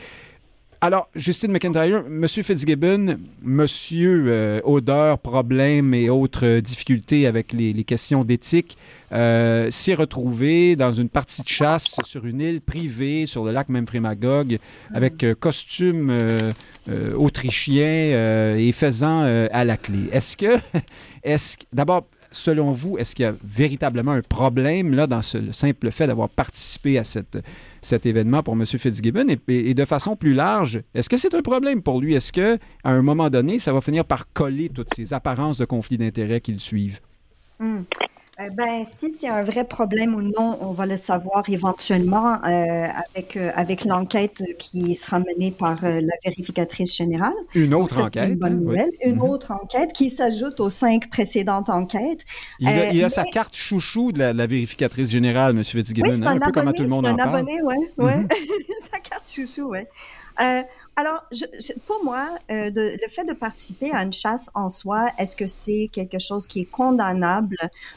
[0.82, 2.26] Alors, Justine McIntyre, M.
[2.26, 3.68] Fitzgibbon, M.
[3.92, 8.78] Euh, odeur, problèmes et autres euh, difficultés avec les, questions d'éthique,
[9.12, 13.68] euh, s'est retrouvé dans une partie de chasse sur une île privée sur le lac
[13.68, 14.58] Memphremagog
[14.94, 16.18] avec costume
[17.18, 20.10] autrichien et faisant à la clé.
[20.14, 20.60] Est-ce que,
[21.24, 25.54] est-ce d'abord, selon vous, est-ce qu'il y a véritablement un problème là dans ce, le
[25.54, 27.38] simple fait d'avoir participé à cette
[27.82, 28.66] cet événement pour M.
[28.66, 29.28] Fitzgibbon?
[29.48, 32.16] Et, de façon plus large, est-ce que c'est un problème pour lui?
[32.16, 35.98] Est-ce qu'à un moment donné, ça va finir par coller toutes ces apparences de conflits
[35.98, 37.00] d'intérêts qu'il suivent?
[37.60, 37.82] Hmm.
[38.40, 42.88] Euh, ben, si c'est un vrai problème ou non, on va le savoir éventuellement euh,
[43.14, 47.34] avec, euh, avec l'enquête qui sera menée par la vérificatrice générale.
[47.54, 48.24] Une autre Donc, enquête.
[48.24, 48.66] C'est une bonne hein, oui.
[48.66, 48.90] nouvelle.
[49.04, 49.22] Une Mhm.
[49.24, 52.24] autre enquête qui s'ajoute aux cinq précédentes enquêtes.
[52.60, 55.64] Il a, Euh, il a mais- sa carte chouchou de la, la vérificatrice générale, M.
[55.66, 56.10] Fitzgibbon.
[56.12, 57.36] Oui, c'est hein, un, un peu comme abonné, tout le monde c'est en un parle.
[57.40, 58.18] abonné, ouais, ouais.
[58.18, 58.28] Mhm.
[58.94, 59.88] Sa carte chouchou, ouais.
[61.00, 61.24] Alors,
[61.88, 65.90] pour moi, euh, le fait de participer à une chasse en soi, est-ce que c'est
[65.94, 67.56] quelque chose qui est condamnable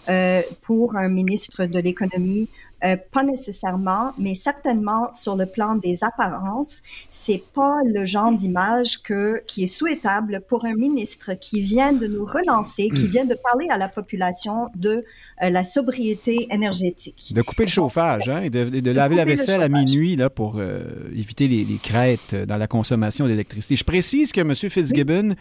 [0.09, 2.49] euh, pour un ministre de l'économie?
[2.85, 9.03] Euh, pas nécessairement, mais certainement sur le plan des apparences, c'est pas le genre d'image
[9.03, 13.37] que qui est souhaitable pour un ministre qui vient de nous relancer, qui vient de
[13.51, 15.05] parler à la population de
[15.43, 17.33] euh, la sobriété énergétique.
[17.35, 20.57] De couper le chauffage, hein, et de, de laver la vaisselle à minuit là, pour
[20.57, 20.83] euh,
[21.15, 23.77] éviter les, les crêtes dans la consommation d'électricité.
[23.77, 24.55] Je précise que M.
[24.55, 25.37] Fitzgibbon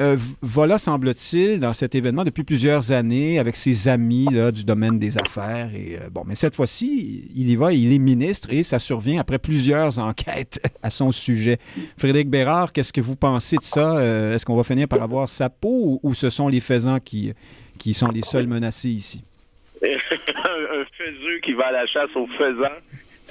[0.00, 4.64] euh, v- va là, semble-t-il, dans cet événement depuis plusieurs années avec ses amis du
[4.64, 5.70] domaine des affaires.
[5.74, 9.20] Et, euh, bon, mais cette fois-ci, il y va, il est ministre et ça survient
[9.20, 11.58] après plusieurs enquêtes à son sujet.
[11.96, 13.98] Frédéric Bérard, qu'est-ce que vous pensez de ça?
[13.98, 17.32] Euh, Est-ce qu'on va finir par avoir sa peau ou, ce sont les faisans qui,
[17.78, 19.22] qui sont les seuls menacés ici?
[19.82, 22.76] un, un faiseux qui va à la chasse aux faisans,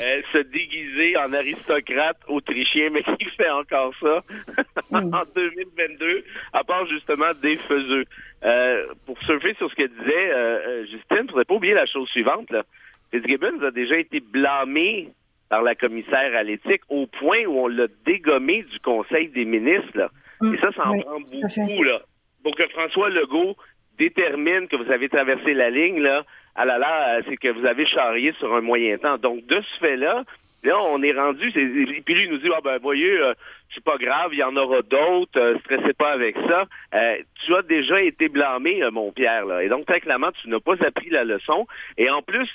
[0.01, 4.21] euh, se déguiser en aristocrate autrichien, mais qui fait encore ça
[4.91, 5.13] Mm.
[5.13, 8.05] en 2022, à part justement des faiseux.
[8.45, 11.85] Euh, pour surfer sur ce que disait euh, euh, Justine, il faudrait pas oublier la
[11.87, 12.49] chose suivante.
[12.51, 12.63] Là.
[13.11, 15.09] Fitzgibbons a déjà été blâmé
[15.49, 19.95] par la commissaire à l'éthique au point où on l'a dégommé du Conseil des ministres.
[19.95, 20.09] là.
[20.41, 20.53] Mm.
[20.53, 21.83] Et ça, ça en Oui, prend beaucoup.
[21.83, 22.01] Là.
[22.43, 23.57] Pour que François Legault
[23.97, 26.23] détermine que vous avez traversé la ligne, là,
[26.57, 29.17] ah là là, c'est que vous avez charrié sur un moyen temps.
[29.17, 30.23] Donc, de ce fait-là,
[30.63, 33.33] là, on est rendu, et puis lui, il nous dit, ah ben, voyez, euh,
[33.73, 36.65] c'est pas grave, il y en aura d'autres, euh, stressez pas avec ça.
[36.95, 39.63] Euh, tu as déjà été blâmé, euh, mon Pierre, là.
[39.63, 41.67] Et donc, très clairement, tu n'as pas appris la leçon.
[41.97, 42.49] Et en plus,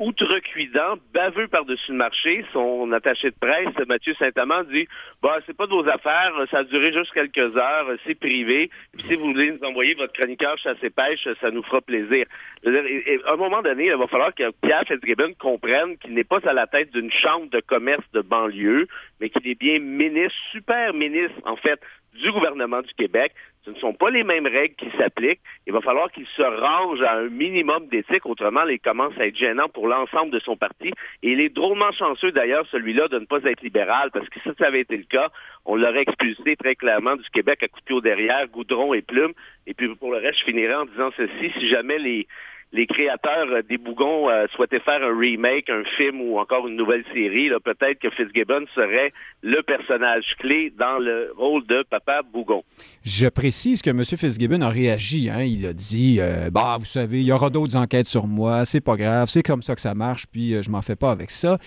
[0.00, 4.88] outrecuidant, baveux par-dessus le marché, son attaché de presse, Mathieu Saint-Amand, dit
[5.22, 8.70] bah c'est pas de vos affaires, ça a duré juste quelques heures, c'est privé.
[8.98, 12.24] Si vous voulez nous envoyer votre chroniqueur chasse et pêche, ça nous fera plaisir.
[12.66, 16.54] À un moment donné, il va falloir que Pierre Fitzgibbon comprenne qu'il n'est pas à
[16.54, 18.88] la tête d'une chambre de commerce de banlieue,
[19.20, 21.80] mais qu'il est bien ministre, super ministre, en fait,
[22.14, 23.32] du gouvernement du Québec.
[23.64, 25.40] Ce ne sont pas les mêmes règles qui s'appliquent.
[25.66, 29.36] Il va falloir qu'il se range à un minimum d'éthique, autrement, il commence à être
[29.36, 30.92] gênant pour l'ensemble de son parti.
[31.22, 34.48] Et il est drôlement chanceux, d'ailleurs, celui-là, de ne pas être libéral, parce que si
[34.58, 35.28] ça avait été le cas,
[35.66, 39.32] on l'aurait expulsé très clairement du Québec à couteau derrière, goudron et plume.
[39.66, 42.26] Et puis, pour le reste, je finirai en disant ceci, si jamais les
[42.72, 46.76] les créateurs euh, des Bougons euh, souhaitaient faire un remake, un film ou encore une
[46.76, 52.62] nouvelle série, peut-être que Fitzgibbon serait le personnage clé dans le rôle de Papa Bougon.
[53.04, 54.04] Je précise que M.
[54.04, 55.30] Fitzgibbon a réagi.
[55.30, 55.42] hein.
[55.42, 58.80] Il a dit euh, Bah, vous savez, il y aura d'autres enquêtes sur moi, c'est
[58.80, 61.58] pas grave, c'est comme ça que ça marche, puis je m'en fais pas avec ça.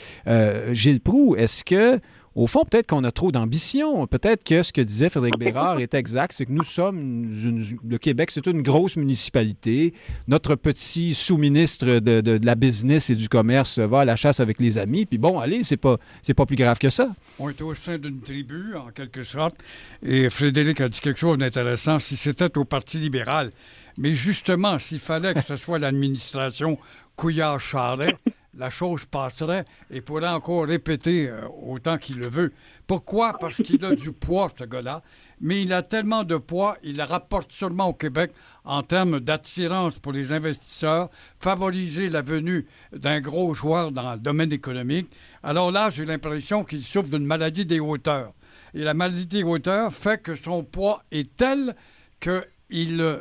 [0.72, 2.00] Gilles Proux, est-ce que.
[2.36, 4.08] Au fond, peut-être qu'on a trop d'ambition.
[4.08, 6.34] Peut-être que ce que disait Frédéric Bérard est exact.
[6.36, 9.93] C'est que nous sommes, une- le Québec, c'est une grosse municipalité.
[10.28, 14.80] Notre petit sous-ministre de, la business et du commerce va à la chasse avec les
[14.80, 15.06] amis.
[15.06, 15.98] Puis bon, allez, c'est pas,
[16.36, 17.10] pas plus grave que ça.
[17.38, 19.56] On est au sein d'une tribu, en quelque sorte,
[20.04, 23.52] et Frédéric a dit quelque chose d'intéressant, si c'était au Parti libéral.
[23.98, 26.78] Mais justement, s'il fallait que ce soit l'administration
[27.15, 28.15] Couillard-Charret,
[28.56, 32.54] la chose passerait et pourrait encore répéter euh, autant qu'il le veut.
[32.88, 33.38] Pourquoi?
[33.39, 35.02] Parce qu'il a du poids, ce gars-là,
[35.42, 38.32] mais il a tellement de poids, il rapporte seulement au Québec
[38.63, 44.52] en termes d'attirance pour les investisseurs, favoriser la venue d'un gros joueur dans le domaine
[44.52, 45.08] économique.
[45.42, 48.34] Alors là, j'ai l'impression qu'il souffre d'une maladie des hauteurs.
[48.74, 51.76] Et la maladie des hauteurs fait que son poids est tel
[52.20, 53.20] qu'il euh,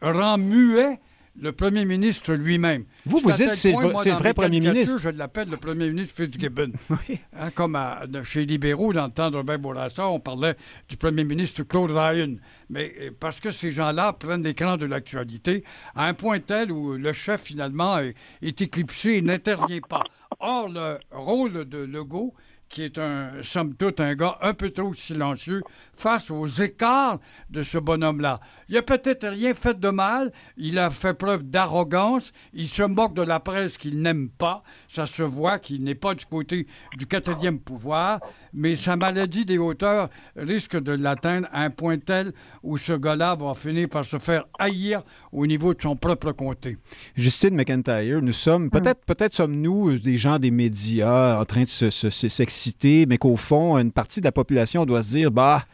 [0.00, 1.00] rend muet
[1.40, 2.84] le premier ministre lui-même.
[3.06, 4.98] Vous, vous dites c'est le vrai- premier ministre.
[5.00, 6.72] Je l'appelle le premier ministre Fitzgibbon.
[6.90, 7.18] Oui.
[7.36, 10.54] Hein, comme à- chez Libéraux, dans le temps de Robert Bourassa, on parlait
[10.88, 12.36] du premier ministre Claude Ryan.
[12.70, 16.92] Mais euh, parce que ces gens-là prennent l'écran de l'actualité à un point tel où
[16.92, 20.04] le chef, finalement, est, est éclipsé et n'intervient pas.
[20.40, 22.34] Or, le rôle de Legault,
[22.68, 25.62] qui est un, somme toute un gars un peu trop silencieux
[25.94, 27.20] face aux écarts
[27.50, 28.40] de ce bonhomme-là.
[28.68, 33.14] Il a peut-être rien fait de mal, il a fait preuve d'arrogance, il se moque
[33.14, 37.06] de la presse qu'il n'aime pas, ça se voit qu'il n'est pas du côté du
[37.06, 38.20] quatrième pouvoir,
[38.52, 43.34] mais sa maladie des hauteurs risque de l'atteindre à un point tel où ce gars-là
[43.34, 46.78] va finir par se faire haïr au niveau de son propre comté.
[47.16, 51.90] Justine McIntyre, nous sommes, peut-être peut-être sommes-nous des gens des médias en train de se-
[51.90, 55.64] se- se- s'exciter, mais qu'au fond, une partie de la population doit se dire, bah,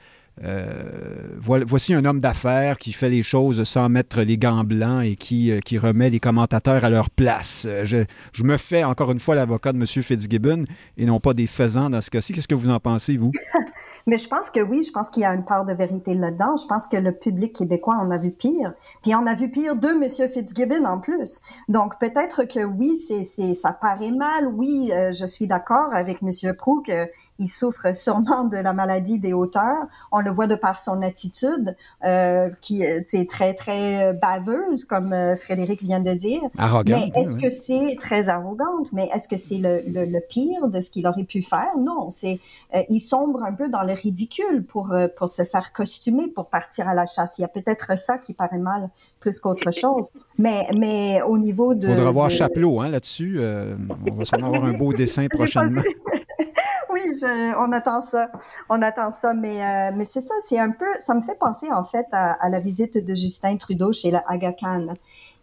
[1.40, 5.52] voici un homme d'affaires qui fait les choses sans mettre les gants blancs et qui,
[5.64, 7.66] qui remet les commentateurs à leur place.
[7.84, 9.86] Je, je me fais encore une fois l'avocat de M.
[9.86, 10.64] Fitzgibbon
[10.96, 12.32] et non pas des faisans dans ce cas-ci.
[12.32, 13.32] Qu'est-ce que vous en pensez, vous?
[14.06, 16.56] Mais je pense que oui, je pense qu'il y a une part de vérité là-dedans.
[16.56, 18.72] Je pense que le public québécois en a vu pire.
[19.02, 20.28] Puis on a vu pire de M.
[20.28, 21.40] Fitzgibbon en plus.
[21.68, 24.48] Donc peut-être que oui, c'est, ça paraît mal.
[24.48, 26.54] Oui, euh, je suis d'accord avec M.
[26.54, 26.82] Prou
[27.40, 29.86] qu'il souffre sûrement de la maladie des hauteurs.
[30.12, 31.74] On le voit de par son attitude,
[32.04, 36.42] euh, qui est très, très baveuse, comme euh, Frédéric vient de dire.
[36.58, 37.00] Arrogante.
[37.14, 38.92] Mais est-ce que c'est très arrogante?
[38.92, 41.72] Mais est-ce que c'est le, le, le pire de ce qu'il aurait pu faire?
[41.78, 42.40] Non, c'est,
[42.74, 46.50] euh, il sombre un peu dans le ridicule pour, euh, pour se faire costumer pour
[46.50, 47.38] partir à la chasse.
[47.38, 50.10] Il y a peut-être ça qui paraît mal plus qu'autre chose.
[50.38, 51.88] Mais, mais au niveau de.
[51.88, 52.32] Il faudra voir de...
[52.32, 53.36] Chapelot hein, là-dessus.
[53.38, 53.76] Euh,
[54.10, 55.82] on va sûrement avoir un beau dessin prochainement.
[56.92, 57.00] Oui,
[57.58, 58.30] on attend ça.
[58.68, 59.34] On attend ça.
[59.34, 60.86] Mais, euh, mais c'est ça, c'est un peu.
[60.98, 64.52] Ça me fait penser en fait à, la visite de Justin Trudeau chez la Aga
[64.52, 64.94] Khan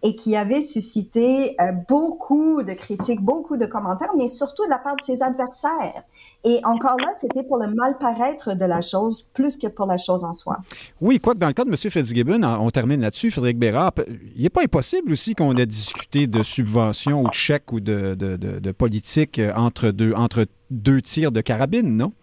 [0.04, 4.78] et qui avait suscité euh, beaucoup de critiques, beaucoup de commentaires, mais surtout de la
[4.78, 6.04] part de ses adversaires.
[6.44, 9.98] Et encore là, c'était pour le mal paraître de la chose plus que pour la
[9.98, 10.60] chose en soi.
[11.02, 11.76] Oui, quoique dans le cas de M.
[11.76, 13.94] Fitzgibbon, on termine là-dessus, Frédéric Bérard,
[14.36, 18.14] il n'est pas impossible aussi qu'on ait discuté de subventions ou de chèques ou de,
[18.14, 22.14] de, de, politique entre deux, entre deux tirs de carabine, non?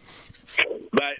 [0.92, 1.10] Ben,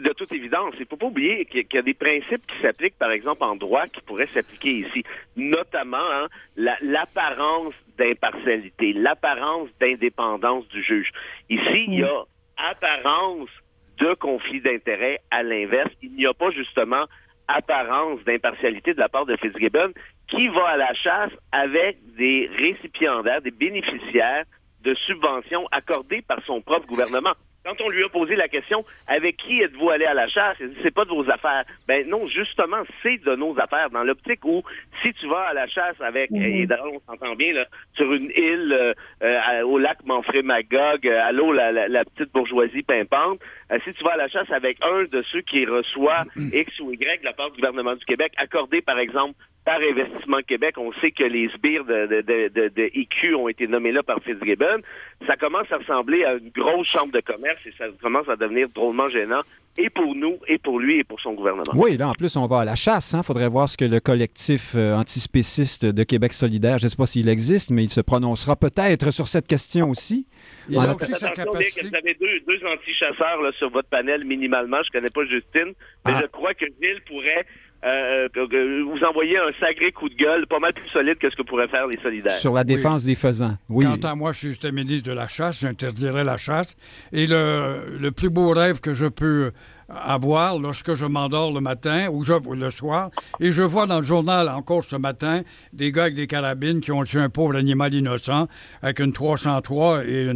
[0.00, 2.98] de toute évidence, il ne faut pas oublier qu'il y a des principes qui s'appliquent,
[2.98, 5.04] par exemple, en droit, qui pourraient s'appliquer ici,
[5.36, 11.10] notamment hein, l'apparence d'impartialité, l'apparence d'indépendance du juge.
[11.48, 12.24] Ici, il y a
[12.56, 13.50] apparence
[13.98, 15.92] de conflit d'intérêt à l'inverse.
[16.02, 17.04] Il n'y a pas justement
[17.48, 19.92] apparence d'impartialité de la part de Fitzgibbon
[20.28, 24.44] qui va à la chasse avec des récipiendaires, des bénéficiaires
[24.82, 27.32] de subventions accordées par son propre gouvernement.
[27.64, 30.56] Quand on lui a posé la question, avec qui êtes-vous allé à la chasse?
[30.60, 31.64] Il dit, c'est pas de vos affaires.
[31.86, 33.90] Ben non, justement, c'est de nos affaires.
[33.90, 34.62] Dans l'optique où,
[35.04, 36.62] si tu vas à la chasse avec, mm-hmm.
[36.62, 41.22] et d'ailleurs, on s'entend bien, là, sur une île euh, euh, au lac Manfred-Magog, euh,
[41.22, 43.40] à l'eau, la, la, la, petite bourgeoisie pimpante,
[43.84, 47.20] si tu vas à la chasse avec un de ceux qui reçoit X ou Y
[47.20, 51.10] de la part du gouvernement du Québec, accordé, par exemple, par Investissement Québec, on sait
[51.10, 54.80] que les sbires de, de, de, de, IQ ont été nommés là par Fitzgibbon.
[55.26, 58.68] Ça commence à ressembler à une grosse chambre de commerce et ça commence à devenir
[58.70, 59.42] drôlement gênant
[59.78, 61.72] et pour nous, et pour lui, et pour son gouvernement.
[61.74, 63.12] Oui, là, en plus, on va à la chasse.
[63.12, 63.22] Il hein?
[63.22, 67.06] faudrait voir ce que le collectif euh, antispéciste de Québec solidaire, je ne sais pas
[67.06, 70.26] s'il existe, mais il se prononcera peut-être sur cette question aussi.
[70.68, 71.88] Il a aussi sa capacité.
[71.88, 74.78] Vous avez deux, deux anti-chasseurs là, sur votre panel, minimalement?
[74.82, 76.20] Je ne connais pas Justine, mais ah.
[76.22, 77.46] je crois que Gilles pourrait
[77.84, 81.42] euh, vous envoyer un sacré coup de gueule, pas mal plus solide que ce que
[81.42, 82.32] pourraient faire les solidaires.
[82.32, 83.08] Sur la défense oui.
[83.08, 83.84] des faisans, oui.
[83.84, 86.76] Quant à moi, si j'étais ministre de la Chasse, j'interdirais la chasse.
[87.12, 89.52] Et le, le plus beau rêve que je peux
[89.90, 92.24] avoir lorsque je m'endors le matin ou
[92.54, 93.10] le soir.
[93.40, 96.92] Et je vois dans le journal encore ce matin des gars avec des carabines qui
[96.92, 98.48] ont tué un pauvre animal innocent
[98.82, 100.30] avec une 303 et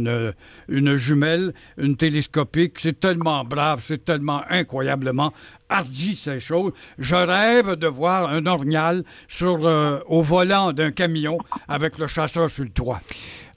[0.67, 2.79] une, jumelle, une télescopique.
[2.79, 5.33] C'est tellement brave, c'est tellement incroyablement
[5.69, 6.71] hardi ces choses.
[6.99, 11.37] Je rêve de voir un orignal sur, euh, au volant d'un camion
[11.67, 13.01] avec le chasseur sur le toit.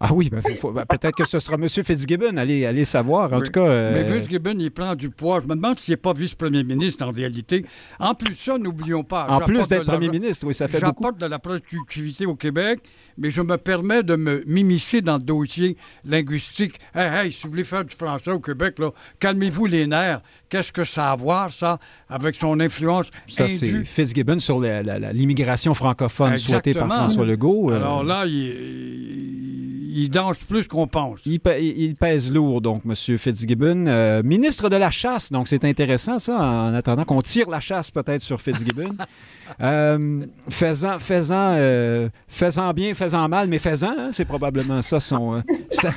[0.01, 1.69] Ah oui, ben, ben, peut-être que ce sera M.
[1.69, 3.33] Fitzgibbon, allez, allez savoir.
[3.33, 3.47] En oui.
[3.47, 3.67] tout cas.
[3.67, 3.93] Euh...
[3.93, 5.41] Mais Fitzgibbon, il prend du poids.
[5.41, 7.65] Je me demande s'il n'est pas vice-premier ministre en réalité.
[7.99, 9.27] En plus ça, n'oublions pas.
[9.29, 11.03] En plus d'être premier ministre, oui, ça fait beaucoup.
[11.05, 12.81] J'apporte de la productivité au Québec,
[13.17, 16.79] mais je me permets de me m'immiscer dans le dossier linguistique.
[16.95, 20.21] Hey, hey, si vous voulez faire du français au Québec, là, calmez-vous les nerfs.
[20.49, 25.75] Qu'est-ce que ça a à voir, ça, avec son influence Ça, c'est Fitzgibbon sur l'immigration
[25.75, 26.61] francophone Exactement.
[26.63, 27.73] souhaitée par François Legault.
[27.73, 27.77] Euh...
[27.77, 29.58] Alors là, il, il
[30.07, 31.21] danse plus qu'on pense.
[31.27, 32.95] Il, il, pèse lourd, donc, M.
[32.95, 33.87] Fitzgibbon.
[33.87, 37.91] Euh, ministre de la Chasse, donc c'est intéressant, ça, en attendant qu'on tire la chasse
[37.91, 38.95] peut-être sur Fitzgibbon.
[39.61, 45.43] euh, faisant, faisant, euh, faisant bien, faisant mal, mais faisant, hein, c'est probablement ça son,
[45.71, 45.91] ça,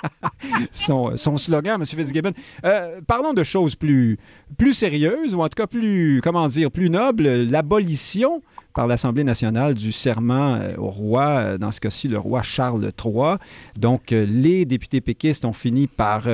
[0.70, 1.86] son, son, slogan, M.
[1.86, 2.32] Fitzgibbon.
[2.64, 4.18] Euh, parlons de choses plus,
[4.56, 7.28] plus sérieuses, ou en tout cas plus, comment dire, plus nobles.
[7.28, 8.42] L'abolition
[8.76, 13.36] par l'Assemblée nationale du serment au roi, dans ce cas-ci le roi Charles III.
[13.78, 16.24] Donc, les députés péquistes ont fini par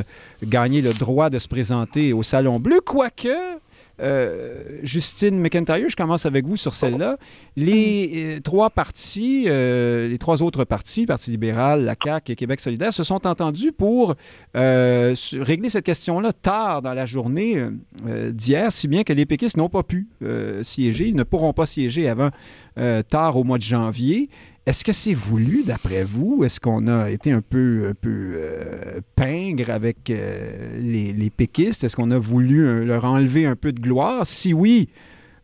[0.43, 3.62] gagner le droit de se présenter au Salon Bleu, quoique...
[4.03, 7.19] Euh, Justine McIntyre, je commence avec vous sur celle-là.
[7.57, 12.61] Les euh, trois partis, euh, les trois autres partis, Parti libéral, la CAQ et Québec
[12.61, 14.15] solidaire, se sont entendus pour
[14.55, 17.63] régler cette question-là tard dans la journée
[18.31, 20.09] d'hier, si bien que les péquistes n'ont pas pu
[20.63, 21.09] siéger.
[21.09, 22.31] Ils ne pourront pas siéger avant
[23.09, 24.29] tard au mois de janvier.
[24.65, 26.45] Est-ce que c'est voulu, d'après vous?
[26.45, 31.83] Est-ce qu'on a été un peu, un peu euh, pingre avec euh, les, péquistes?
[31.83, 34.25] Est-ce qu'on a voulu euh, leur enlever un peu de gloire?
[34.25, 34.89] Si oui,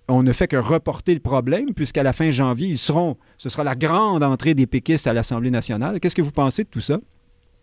[0.07, 3.64] on ne fait que reporter le problème, puisqu'à la fin janvier, ils seront, ce sera
[3.64, 5.99] la grande entrée des péquistes à l'Assemblée nationale.
[5.99, 6.99] Qu'est-ce que vous pensez de tout ça?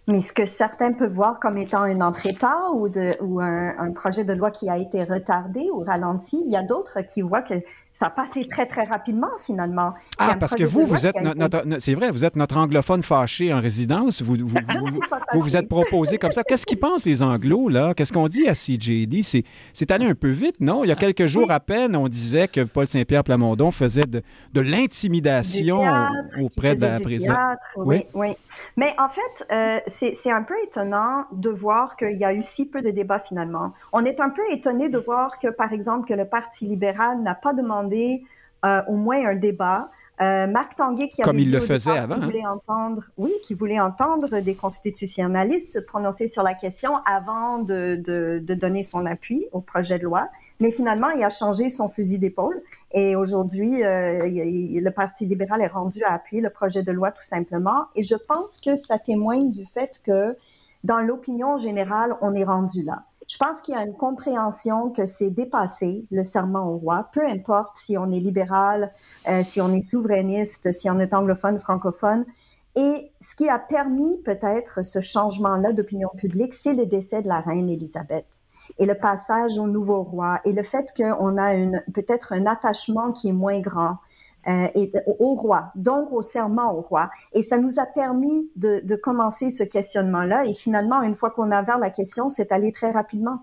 [0.08, 3.74] Mais ce que certains peuvent voir comme étant une entrée tard ou, de, ou un,
[3.80, 7.22] un projet de loi qui a été retardé ou ralenti, il y a d'autres qui
[7.22, 7.56] voient que
[7.98, 9.94] ça a passé très, très rapidement, finalement.
[10.18, 13.02] Ah, parce que vous, vous êtes no- notre, no- c'est vrai, vous êtes notre anglophone
[13.04, 14.22] fâché en résidence.
[14.22, 14.48] Vous vous,
[15.34, 16.44] vous, vous- êtes proposé comme ça.
[16.48, 17.94] Qu'est-ce qu'ils pensent, les anglos, là?
[17.94, 19.24] Qu'est-ce qu'on dit à CJD?
[19.24, 20.84] C'est, c'est allé un peu vite, non?
[20.84, 24.22] Il y a quelques jours à peine, on disait que Paul Saint-Pierre Plamondon faisait de,
[24.60, 25.82] l'intimidation
[26.42, 27.38] auprès de la présidente.
[27.78, 28.34] Oui, oui.
[28.76, 32.44] Mais en fait, euh, c'est c'est un peu étonnant de voir qu'il y a eu
[32.44, 33.72] si peu de débats finalement.
[33.94, 37.36] On est un peu étonné de voir que, par exemple, que le Parti libéral n'a
[37.36, 37.85] pas demandé
[38.66, 39.90] euh, au moins un débat.
[40.22, 42.26] Euh, Marc Tanguay qui Comme avait il dit le faisait départ avant, hein.
[42.26, 48.02] voulait entendre, oui, qui voulait entendre des constitutionnalistes se prononcer sur la question avant de,
[48.02, 50.30] de, de donner son appui au projet de loi.
[50.62, 52.62] Mais finalement, il a changé son fusil d'épaule
[52.94, 54.38] et aujourd'hui, euh, il-
[54.78, 57.88] il- le Parti libéral est rendu à appuyer le projet de loi tout simplement.
[57.96, 60.38] Et je pense que ça témoigne du fait que
[60.86, 63.04] dans l'opinion générale, on est rendu là.
[63.28, 67.26] Je pense qu'il y a une compréhension que c'est dépassé, le serment au roi, peu
[67.26, 68.94] importe si on est libéral,
[69.28, 72.26] euh, si on est souverainiste, si on est anglophone, francophone.
[72.76, 77.40] Et ce qui a permis peut-être ce changement-là d'opinion publique, c'est le décès de la
[77.40, 78.28] reine Élisabeth
[78.78, 83.12] et le passage au nouveau roi et le fait qu'on a une peut-être un attachement
[83.12, 83.98] qui est moins grand
[84.48, 87.10] euh, et, au, au roi, donc au serment au roi.
[87.34, 90.46] Et ça nous a permis de, de commencer ce questionnement-là.
[90.46, 93.40] Et finalement, une fois qu'on a ouvert la question, c'est allé très rapidement.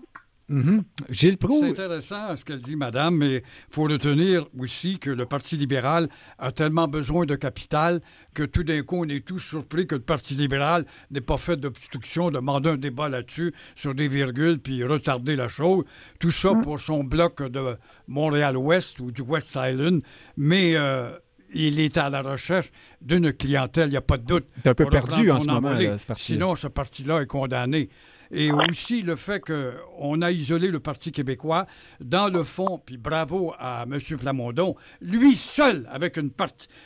[0.49, 0.83] Mhm.
[1.09, 3.41] Gilles Proulx, C'est intéressant ce qu'elle dit, madame, mais il
[3.73, 8.01] faut retenir aussi que le Parti libéral a tellement besoin de capital
[8.33, 11.55] que tout d'un coup, on est tous surpris que le Parti libéral n'ait pas fait
[11.57, 15.85] d'obstruction, demander un débat là-dessus, sur des virgules, puis retarder la chose.
[16.19, 17.77] Tout ça pour son bloc de
[18.07, 20.01] Montréal-Ouest ou du West Island.
[20.37, 20.75] Mais.
[20.75, 21.11] euh,
[21.55, 24.47] il est à la recherche d'une clientèle, il n'y a pas de doute.
[24.63, 26.13] C'est un peu perdu en ce moment, là, ce.
[26.17, 27.89] Sinon, ce parti-là est condamné.
[28.35, 31.67] Et aussi le fait qu'on a isolé le Parti québécois,
[32.01, 33.99] dans le fond, puis bravo à M.
[34.19, 36.31] Plamondon, lui seul, avec une,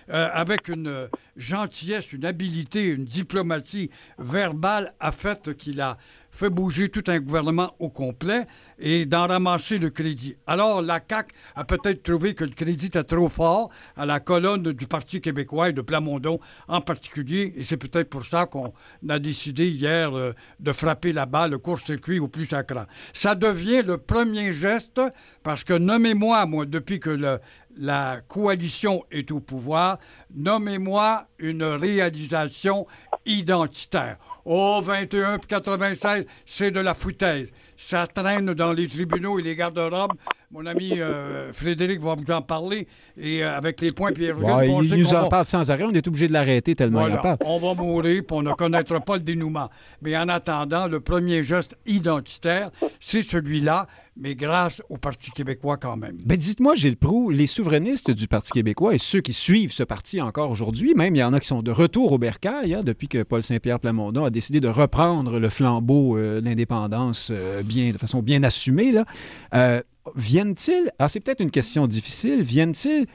[0.09, 3.89] euh, avec une euh, gentillesse, une habileté, une diplomatie
[4.19, 5.97] verbale, a fait qu'il a
[6.37, 8.45] fait bouger tout un gouvernement au complet
[8.77, 10.35] et d'en ramasser le crédit.
[10.45, 14.61] Alors, la CAQ a peut-être trouvé que le crédit était trop fort à la colonne
[14.71, 18.71] du Parti québécois et de Plamondon en particulier, et c'est peut-être pour ça qu'on
[19.09, 22.85] a décidé hier euh, de frapper la balle, le court-circuit au plus sacrant.
[23.13, 25.01] Ça devient le premier geste,
[25.41, 27.39] parce que nommez-moi, moi, depuis que le-
[27.77, 29.99] la coalition est au pouvoir,
[30.33, 32.87] nommez-moi une réalisation
[33.25, 34.17] identitaire.
[34.45, 37.51] Oh, 21 puis 96, c'est de la foutaise.
[37.77, 40.13] Ça traîne dans les tribunaux et les garde-robes.
[40.49, 42.87] Mon ami euh, Frédéric va vous en parler.
[43.17, 45.83] Et euh, avec les points Pierre Ouais, il nous en parle sans arrêt.
[45.83, 47.51] On est obligé de l'arrêter tellement il en voilà, parle.
[47.51, 49.69] on va mourir, puis on ne connaîtra pas le dénouement.
[50.01, 55.97] Mais en attendant, le premier geste identitaire, c'est celui-là, mais grâce au Parti québécois quand
[55.97, 56.17] même.
[56.25, 60.21] Ben, dites-moi, Gilles Proux, les souverainistes du Parti québécois et ceux qui suivent ce parti
[60.21, 63.07] encore aujourd'hui, même il y en a qui sont de retour au bercail, hein, depuis
[63.07, 67.91] que Paul Saint-Pierre Plamondon a décidé de reprendre le flambeau euh, de l'indépendance euh, bien,
[67.91, 69.05] de façon bien assumée, là,
[69.53, 69.81] euh,
[70.15, 73.05] viennent-ils, alors c'est peut-être une question difficile, viennent-ils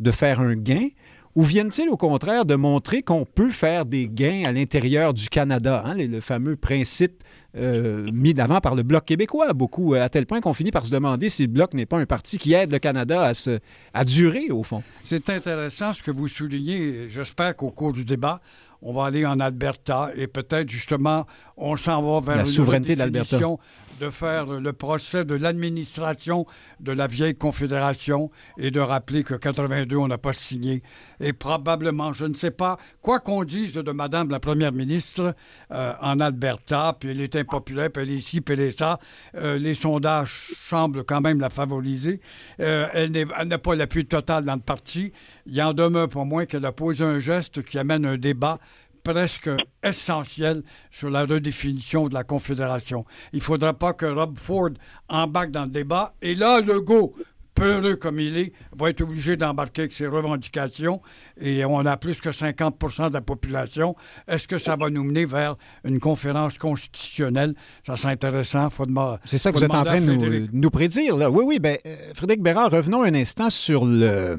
[0.00, 0.88] de faire un gain
[1.34, 5.82] ou viennent-ils au contraire de montrer qu'on peut faire des gains à l'intérieur du Canada,
[5.86, 7.22] hein, le fameux principe
[7.56, 10.86] euh, mis d'avant par le Bloc québécois, beaucoup, euh, à tel point qu'on finit par
[10.86, 13.60] se demander si le Bloc n'est pas un parti qui aide le Canada à, se,
[13.92, 14.82] à durer, au fond.
[15.04, 17.08] C'est intéressant ce que vous soulignez.
[17.10, 18.40] J'espère qu'au cours du débat,
[18.80, 22.96] on va aller en Alberta et peut-être justement, on s'en va vers La une souveraineté
[22.96, 23.02] de
[24.02, 26.44] de faire le procès de l'administration
[26.80, 30.82] de la vieille Confédération et de rappeler que 82, on n'a pas signé.
[31.20, 35.36] Et probablement, je ne sais pas, quoi qu'on dise de Madame la Première ministre
[35.70, 38.98] euh, en Alberta, puis elle est impopulaire, puis elle est ici, puis elle est ça,
[39.36, 42.20] euh, les sondages semblent quand même la favoriser.
[42.58, 45.12] Euh, elle n'a pas l'appui total dans le parti.
[45.46, 48.58] Il en demeure pour moi qu'elle a posé un geste qui amène un débat
[49.02, 49.50] presque
[49.82, 53.04] essentiel sur la redéfinition de la Confédération.
[53.32, 54.70] Il ne faudra pas que Rob Ford
[55.08, 56.14] embarque dans le débat.
[56.22, 57.14] Et là, Legault,
[57.54, 61.00] peureux comme il est, va être obligé d'embarquer avec ses revendications
[61.40, 63.94] et on a plus que 50 de la population.
[64.28, 67.54] Est-ce que ça va nous mener vers une conférence constitutionnelle?
[67.86, 68.68] Ça serait intéressant.
[69.24, 71.16] C'est ça que vous êtes en train de nous, prédire.
[71.16, 71.30] Là.
[71.30, 71.58] Oui, oui.
[71.58, 74.38] Ben, euh, Frédéric Bérard, revenons un instant sur le,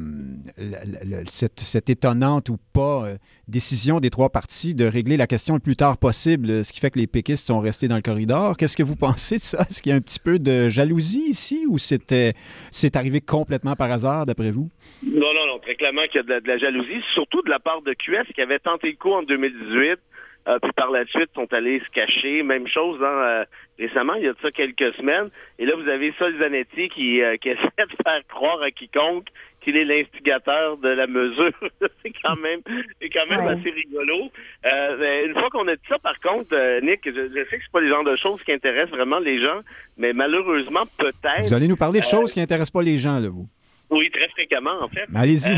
[1.30, 5.76] cette, étonnante ou pas euh, décision des trois partis de régler la question le plus
[5.76, 8.57] tard possible, ce qui fait que les péquistes sont restés dans le corridor.
[8.57, 9.66] Qu'est-ce que vous pensez de ça?
[9.70, 12.34] Est-ce qu'il y a un petit peu de jalousie ici ou c'était
[12.72, 14.70] c'est arrivé complètement par hasard, d'après vous?
[15.06, 15.60] Non, non, non.
[15.60, 18.41] Très clairement qu'il y a de la, jalousie, surtout de la part de QS qui
[18.41, 19.99] avait tenté le coup en 2018.
[20.45, 22.43] Euh, puis par la suite, sont allés se cacher.
[22.43, 23.45] Même chose hein, euh,
[23.80, 25.30] récemment, il y a de ça quelques semaines.
[25.58, 29.28] Et là, vous avez Sol Zanetti qui, euh, qui essaie de faire croire à quiconque
[29.64, 31.51] qu'il est l'instigateur de la mesure.
[32.03, 32.59] c'est quand même,
[33.01, 34.32] c'est quand même assez rigolo.
[34.66, 37.72] Euh, une fois qu'on a dit ça, par contre, euh, Nick, je, sais que c'est
[37.72, 39.59] pas le genre de choses qui intéressent vraiment les gens,
[39.97, 41.43] mais malheureusement, peut-être.
[41.43, 43.47] Vous allez nous parler de euh, choses qui intéressent pas les gens, là, vous.
[43.89, 45.05] Oui, très fréquemment, en fait.
[45.16, 45.49] Allez-y.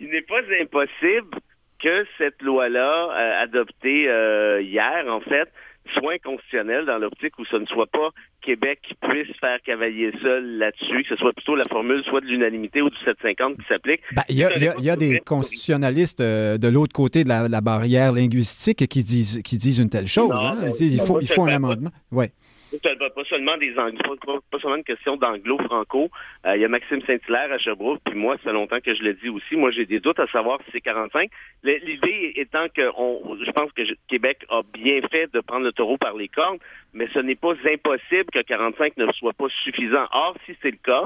[0.00, 1.36] il n'est pas impossible
[1.82, 4.04] que cette loi-là, adoptée
[4.62, 5.48] hier, en fait,
[5.92, 8.10] soit inconstitutionnel dans l'optique où ce ne soit pas
[8.42, 12.26] Québec qui puisse faire cavalier seul là-dessus, que ce soit plutôt la formule soit de
[12.26, 14.00] l'unanimité ou du 750 qui s'applique.
[14.12, 14.44] Ben, il y,
[14.90, 19.78] a, des constitutionnalistes euh, de l'autre côté de la, barrière linguistique qui disent, qui disent
[19.78, 20.32] une telle chose.
[20.32, 20.58] Hein.
[20.80, 21.90] il, faut, il faut un amendement.
[22.10, 22.32] Ouais
[22.82, 26.10] pas seulement des pas, seulement une question d'anglo-franco.
[26.46, 29.02] Euh, il y a Maxime Saint-Hilaire à Sherbrooke, puis moi, ça fait longtemps que je
[29.02, 29.56] le dis aussi.
[29.56, 31.30] Moi, j'ai des doutes à savoir si c'est 45.
[31.62, 36.14] L'idée étant que je pense que Québec a bien fait de prendre le taureau par
[36.14, 36.58] les cornes,
[36.92, 40.06] mais ce n'est pas impossible que 45 ne soit pas suffisant.
[40.12, 41.04] Or, si c'est le cas,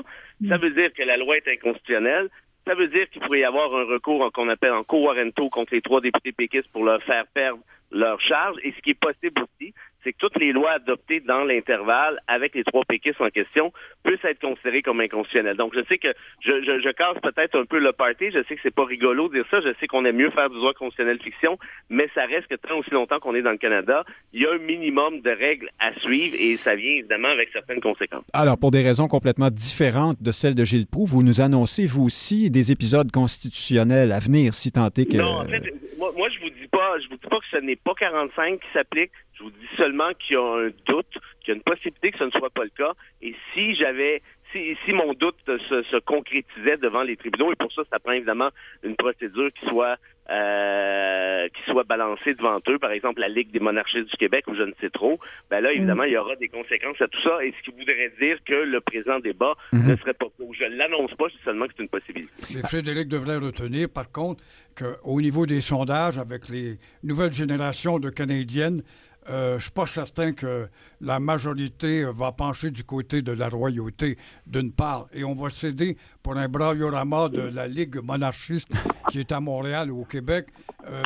[0.49, 2.29] ça veut dire que la loi est inconstitutionnelle.
[2.67, 5.81] Ça veut dire qu'il pourrait y avoir un recours qu'on appelle en co-warento contre les
[5.81, 7.61] trois députés péquistes pour leur faire perdre
[7.91, 8.57] leur charge.
[8.63, 9.73] Et ce qui est possible aussi,
[10.05, 13.73] c'est que toutes les lois adoptées dans l'intervalle avec les trois péquistes en question
[14.05, 15.57] puissent être considérées comme inconstitutionnelles.
[15.57, 16.09] Donc, je sais que
[16.41, 18.31] je, je, je casse peut-être un peu le party.
[18.31, 19.61] Je sais que c'est pas rigolo de dire ça.
[19.61, 22.79] Je sais qu'on aime mieux faire du droit constitutionnel fiction, mais ça reste que tant
[22.79, 25.93] aussi longtemps qu'on est dans le Canada, il y a un minimum de règles à
[26.01, 28.25] suivre et ça vient évidemment avec certaines conséquences.
[28.33, 32.05] Alors, pour des raisons complètement différentes de celles de Gilles Proux, vous nous annoncez, vous
[32.05, 35.17] aussi, des épisodes constitutionnels à venir, si tant est que...
[35.17, 35.63] Non, en fait,
[35.99, 38.61] moi, moi je vous dis pas, je vous dis pas que ce n'est pas 45
[38.61, 39.11] qui s'applique.
[39.39, 42.19] Je vous dis seulement qu'il y a un doute, qu'il y a une possibilité que
[42.19, 42.93] ce ne soit pas le cas.
[43.23, 44.23] Et si j'avais
[44.53, 48.13] si, si, mon doute se, se, concrétisait devant les tribunaux, et pour ça, ça prend
[48.13, 48.49] évidemment
[48.83, 49.97] une procédure qui soit
[50.31, 54.55] euh, qui soit balancée devant eux, par exemple la Ligue des monarchistes du Québec ou
[54.55, 55.19] je ne sais trop,
[55.51, 58.13] ben là, évidemment, il y aura des conséquences à tout ça, et ce qui voudrait
[58.21, 59.89] dire que le présent débat mhm.
[59.89, 62.31] ne serait pas Je ne l'annonce pas, je dis seulement que c'est une possibilité.
[62.55, 64.45] Les Frédéric devrait retenir, par contre,
[64.77, 68.83] qu'au niveau des sondages, avec les nouvelles générations de Canadiennes,
[69.31, 70.69] euh, je ne suis pas certain que
[71.01, 74.17] la majorité va pencher du côté de la royauté,
[74.47, 78.69] d'une part, et on va céder pour un braillorama de la Ligue monarchiste
[79.11, 80.49] qui est à Montréal ou au Québec.
[80.87, 81.03] Euh,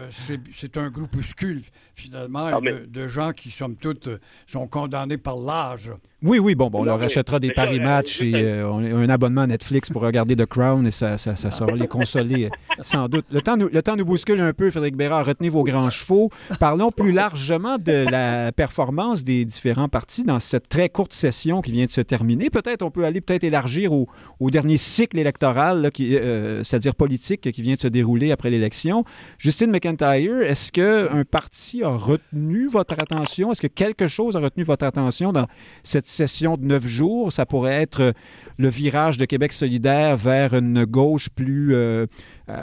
[0.55, 1.63] c'est un groupuscule,
[1.95, 4.09] finalement, ah, de, gens qui, somme toute,
[4.47, 5.91] sont condamnés par l'âge.
[6.25, 9.47] Oui, oui, bon, bon on leur achètera des paris matchs et euh, un abonnement à
[9.49, 12.49] Netflix pour regarder The Crown et ça, ça, ça saura les consoler,
[12.81, 13.25] sans doute.
[13.33, 15.27] Le temps, nous, le temps nous bouscule un peu, Frédéric Bérard.
[15.27, 16.31] Retenez vos grands chevaux.
[16.61, 21.73] Parlons plus largement de la performance des différents partis dans cette très courte session qui
[21.73, 22.51] vient de se terminer.
[22.51, 24.07] Peut-être on peut aller peut-être élargir au,
[24.39, 29.05] au, dernier cycle électoral, euh, c'est-à-dire politique, qui vient de se dérouler après l'élection.
[29.39, 33.51] Justine McIntyre, est-ce qu'un parti a retenu votre attention?
[33.51, 35.49] Est-ce que quelque chose a retenu votre attention dans
[35.83, 37.33] cette session de neuf jours.
[37.33, 38.15] Ça pourrait être
[38.59, 41.75] le virage de Québec solidaire vers une gauche plus...
[41.75, 42.07] Euh, euh,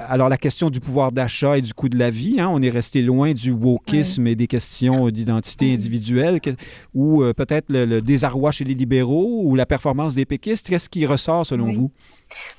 [0.08, 2.70] alors, la question du pouvoir d'achat et du coût de la vie, hein, on est
[2.70, 6.40] resté loin du wokisme et des questions d'identité individuelle,
[6.94, 10.70] ou euh, peut-être le, désarroi chez les libéraux ou la performance des péquistes.
[10.70, 11.92] Qu'est-ce qui ressort selon vous?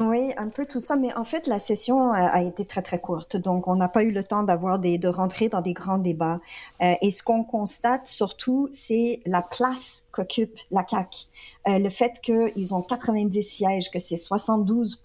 [0.00, 3.36] Oui, un peu tout ça, mais en fait, la session a, été très, très courte,
[3.36, 6.40] donc on n'a pas eu le temps d'avoir des, de rentrer dans des grands débats.
[6.82, 11.26] Euh, et ce qu'on constate surtout, c'est la place qu'occupe la CAQ.
[11.68, 15.00] Euh, le fait qu'ils ont 90 sièges, que c'est 72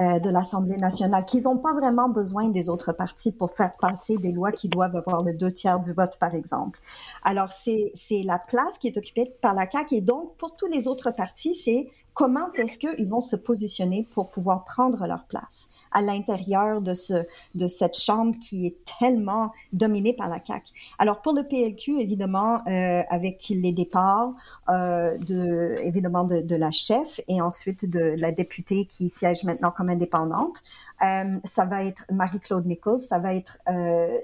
[0.00, 4.16] euh, de l'Assemblée nationale, qu'ils n'ont pas vraiment besoin des autres partis pour faire passer
[4.16, 6.80] des lois qui doivent avoir le deux tiers du vote, par exemple.
[7.22, 7.92] Alors, c'est
[8.24, 11.54] la place qui est occupée par la CAQ et donc, pour tous les autres partis,
[11.54, 15.68] c'est comment est-ce qu'ils vont se positionner pour pouvoir prendre leur place.
[15.94, 17.24] À l'intérieur de ce
[17.54, 20.72] de cette chambre qui est tellement dominée par la CAQ.
[20.98, 24.32] Alors pour le PLQ, évidemment, euh, avec les départs
[24.68, 29.70] euh, de évidemment de, de, la chef et ensuite de la députée qui siège maintenant
[29.70, 30.62] comme indépendante,
[31.02, 34.16] euh, ça va être Marie-Claude Nichols, ça va être euh,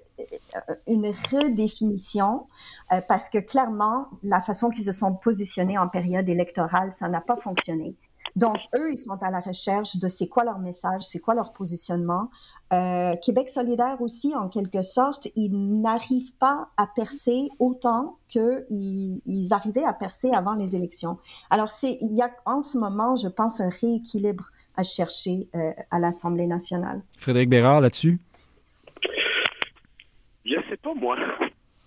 [0.87, 2.47] une redéfinition
[2.93, 7.21] euh, parce que clairement, la façon qu'ils se sont positionnés en période électorale, ça n'a
[7.21, 7.97] pas fonctionné.
[8.41, 11.53] Donc, eux, ils sont à la recherche de c'est quoi leur message, c'est quoi leur
[11.53, 12.30] positionnement.
[12.72, 15.51] Euh, Québec solidaire aussi, en quelque sorte, ils
[15.82, 21.18] n'arrivent pas à percer autant qu'ils ils arrivaient à percer avant les élections.
[21.51, 25.72] Alors, c'est, il y a en ce moment, je pense, un rééquilibre à chercher euh,
[25.91, 27.03] à l'Assemblée nationale.
[27.18, 28.18] Frédéric Bérard, là-dessus?
[30.47, 31.16] Je sais pas, moi.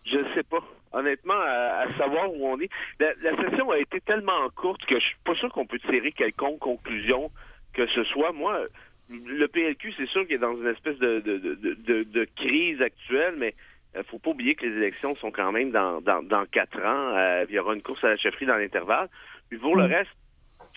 [0.06, 0.60] Je sais pas.
[0.94, 2.70] Honnêtement, à, savoir où on est.
[3.00, 6.60] La, session a été tellement courte que je suis pas sûr qu'on peut tirer quelconque
[6.60, 7.30] conclusion
[7.74, 8.32] que ce soit.
[8.32, 8.68] Moi,
[9.10, 13.36] le PLQ, c'est sûr qu'il est dans une espèce de, de, de, de, crise actuelle,
[13.38, 13.54] mais
[13.96, 16.80] il euh, faut pas oublier que les élections sont quand même dans, dans, dans quatre
[16.80, 17.18] ans.
[17.18, 19.10] Euh, il y aura une course à la chefferie dans l'intervalle.
[19.50, 19.92] Puis pour le mm.
[19.92, 20.12] reste,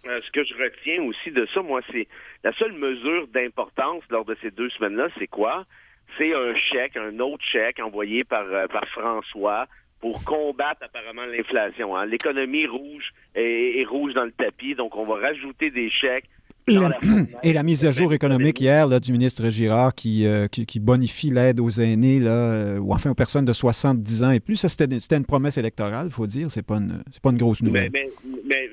[0.07, 2.07] euh, ce que je retiens aussi de ça, moi, c'est
[2.45, 5.65] la seule mesure d'importance lors de ces deux semaines-là, c'est quoi?
[6.17, 9.67] C'est un chèque, un autre chèque envoyé par, euh, par François
[10.07, 11.97] pour combattre apparemment l'inflation.
[11.97, 12.07] Hein.
[12.07, 16.27] L'économie rouge est, rouge dans le tapis, donc on va rajouter des chèques
[16.69, 21.31] et la, mise à jour économique hier là, du ministre Girard qui, euh, qui, bonifie
[21.31, 24.69] l'aide aux aînés, là, euh, ou enfin aux personnes de 70 ans et plus, ça
[24.69, 27.91] c'était une promesse électorale, il faut dire, c'est pas, une, pas une grosse nouvelle.
[27.93, 28.09] Mais,
[28.45, 28.69] mais,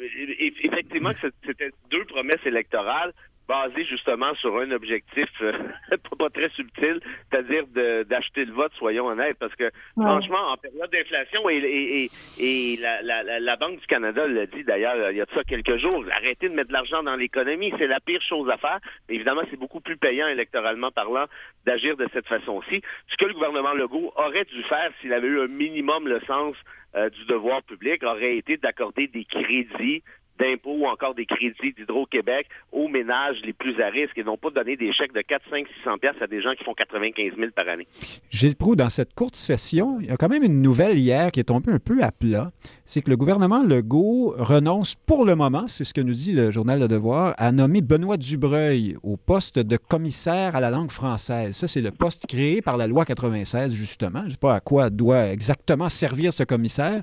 [0.64, 1.12] effectivement,
[1.46, 3.14] c'était deux promesses électorales
[3.48, 5.54] basé justement sur un objectif euh,
[6.18, 7.66] pas très subtil, c'est-à-dire
[8.06, 13.40] d'acheter le vote, soyons honnêtes, parce que franchement, en période d'inflation, et, et, la, la,
[13.40, 16.50] la, Banque du Canada l'a dit d'ailleurs il y a de ça quelques jours, arrêtez
[16.50, 18.80] de mettre de l'argent dans l'économie, c'est la pire chose à faire.
[19.10, 21.26] évidemment, c'est beaucoup plus payant électoralement parlant
[21.66, 22.82] d'agir de cette façon-ci.
[23.08, 26.56] Ce que le gouvernement Legault aurait dû faire s'il avait eu un minimum le sens
[26.96, 30.04] euh, du devoir public aurait été d'accorder des crédits
[30.40, 34.50] d'impôts ou encore des crédits d'Hydro-Québec aux ménages les plus à risque et non pas
[34.50, 37.52] donner des chèques de 4, 5, 600 pièces à des gens qui font 95 000
[37.56, 37.88] par année.
[38.30, 41.40] Gilles Proux, dans cette courte session, il y a quand même une nouvelle hier qui
[41.40, 42.52] est tombée un peu à plat.
[42.86, 46.52] C'est que le gouvernement Legault renonce pour le moment, c'est ce que nous dit le
[46.52, 51.56] journal Le Devoir, à nommer Benoît Dubreuil au poste de commissaire à la langue française.
[51.56, 54.22] Ça, c'est le poste créé par la loi 96, justement.
[54.22, 57.02] Je ne sais pas à quoi doit exactement servir ce commissaire.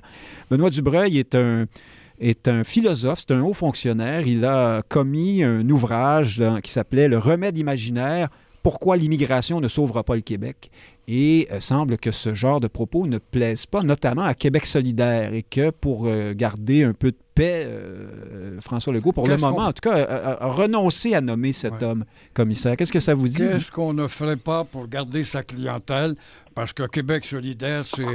[0.49, 1.65] Benoît Dubreuil est un
[2.21, 4.25] est un philosophe, c'est un haut fonctionnaire.
[4.27, 8.29] Il a commis un ouvrage qui s'appelait Le remède imaginaire.
[8.63, 10.69] Pourquoi l'immigration ne sauvera pas le Québec?
[11.07, 14.67] Et il euh, semble que ce genre de propos ne plaise pas, notamment à Québec
[14.67, 19.37] solidaire, et que pour euh, garder un peu de paix, euh, François Legault, pour le
[19.37, 22.05] moment, en tout cas, a, renoncé à nommer cet homme
[22.35, 22.77] commissaire.
[22.77, 23.39] Qu'est-ce que ça vous dit?
[23.39, 26.15] Qu'est-ce qu'on ne ferait pas pour garder sa clientèle?
[26.53, 28.05] Parce que Québec solidaire, c'est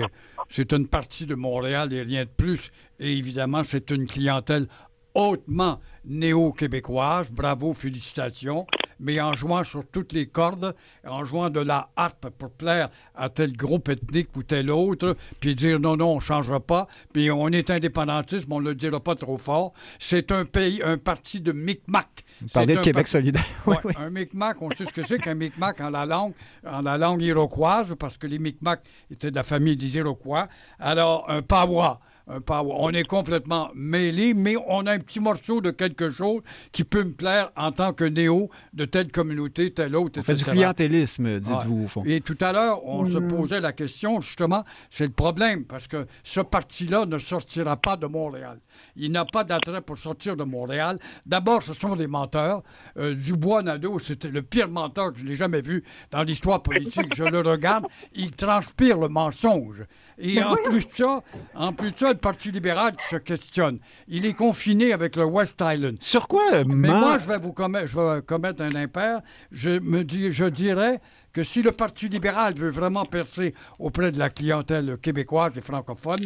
[0.48, 2.70] c'est une partie de Montréal et rien de plus.
[2.98, 4.66] Et évidemment, c'est une clientèle
[5.14, 7.30] hautement néo-québécoise.
[7.30, 8.66] Bravo, félicitations.
[9.00, 10.74] Mais en jouant sur toutes les cordes,
[11.06, 15.54] en jouant de la harpe pour plaire à tel groupe ethnique ou tel autre, puis
[15.54, 18.74] dire non, non, on ne changera pas, puis on est indépendantiste, mais on ne le
[18.74, 19.72] dira pas trop fort.
[19.98, 22.24] C'est un pays, un parti de Micmac.
[22.40, 23.44] Vous parlez de Québec solidaire.
[23.98, 26.34] Un Micmac, on sait ce que c'est qu'un Micmac en la langue,
[26.66, 30.48] en la langue iroquoise, parce que les Micmacs étaient de la famille des Iroquois.
[30.78, 32.00] Alors, un pavois.
[32.28, 37.04] On est complètement mêlés, mais on a un petit morceau de quelque chose qui peut
[37.04, 40.32] me plaire en tant que néo de telle communauté, telle autre, etc.
[40.32, 42.02] On fait du clientélisme, dites-vous, au fond.
[42.04, 43.28] Et tout à l'heure, on se mm.
[43.28, 48.06] posait la question, justement, c'est le problème, parce que ce parti-là ne sortira pas de
[48.06, 48.58] Montréal.
[48.96, 50.98] Il n'a pas d'attrait pour sortir de Montréal.
[51.26, 52.62] D'abord, ce sont des menteurs.
[52.96, 57.14] Euh, Dubois-Nadeau, c'était le pire menteur que je n'ai jamais vu dans l'histoire politique.
[57.14, 59.84] je le regarde, il transpire le mensonge.
[60.18, 61.22] Et en plus, de ça,
[61.54, 63.78] en plus de ça, le Parti libéral se questionne.
[64.08, 66.02] Il est confiné avec le West Island.
[66.02, 66.64] Sur quoi?
[66.64, 69.20] Mais moi, je vais vous commettre, je vais commettre un impair.
[69.52, 71.00] Je, me dis, je dirais
[71.34, 76.20] que si le Parti libéral veut vraiment percer auprès de la clientèle québécoise et francophone,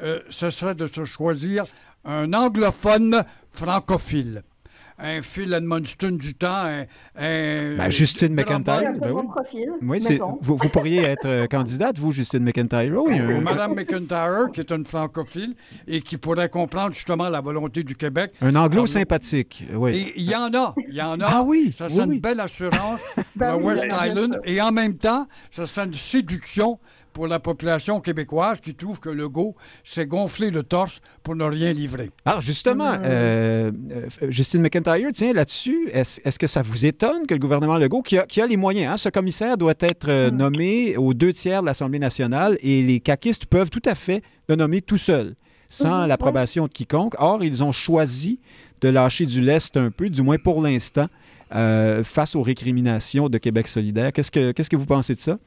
[0.00, 1.64] euh, ce serait de se choisir
[2.04, 4.44] un anglophone francophile
[5.02, 6.64] un Phil Edmonston du temps,
[7.16, 8.92] un, ben, Justine McIntyre.
[9.00, 9.22] Ben oui.
[9.26, 12.92] profil, oui vous, vous, pourriez être euh, candidate, vous, Justine McIntyre.
[12.94, 15.54] Oui, Ou Madame McIntyre, qui est une francophile
[15.86, 18.30] et qui pourrait comprendre justement la volonté du Québec.
[18.40, 20.12] Un anglo sympathique, oui.
[20.16, 21.26] il y en a, il y en a.
[21.26, 23.00] Ah oui, Ça serait une belle assurance,
[23.36, 24.40] ben West Island.
[24.44, 26.78] Et en même temps, ça serait une séduction
[27.12, 29.54] pour la population québécoise qui trouve que Legault
[29.84, 32.10] s'est gonflé le torse pour ne rien livrer.
[32.24, 37.34] Alors justement, euh, euh, Justine McIntyre, tiens, là-dessus, est-ce est-ce que ça vous étonne que
[37.34, 40.30] le gouvernement Legault, qui a, qui a les moyens, hein, ce commissaire doit être euh,
[40.30, 44.56] nommé aux deux tiers de l'Assemblée nationale et les caquistes peuvent tout à fait le
[44.56, 45.34] nommer tout seul,
[45.68, 47.14] sans Mhm, l'approbation de quiconque.
[47.18, 48.40] Or, ils ont choisi
[48.80, 51.06] de lâcher du lest un peu, du moins pour l'instant,
[51.54, 54.12] euh, face aux récriminations de Québec solidaire.
[54.12, 55.38] Qu'est-ce que, qu'est-ce que vous pensez de ça?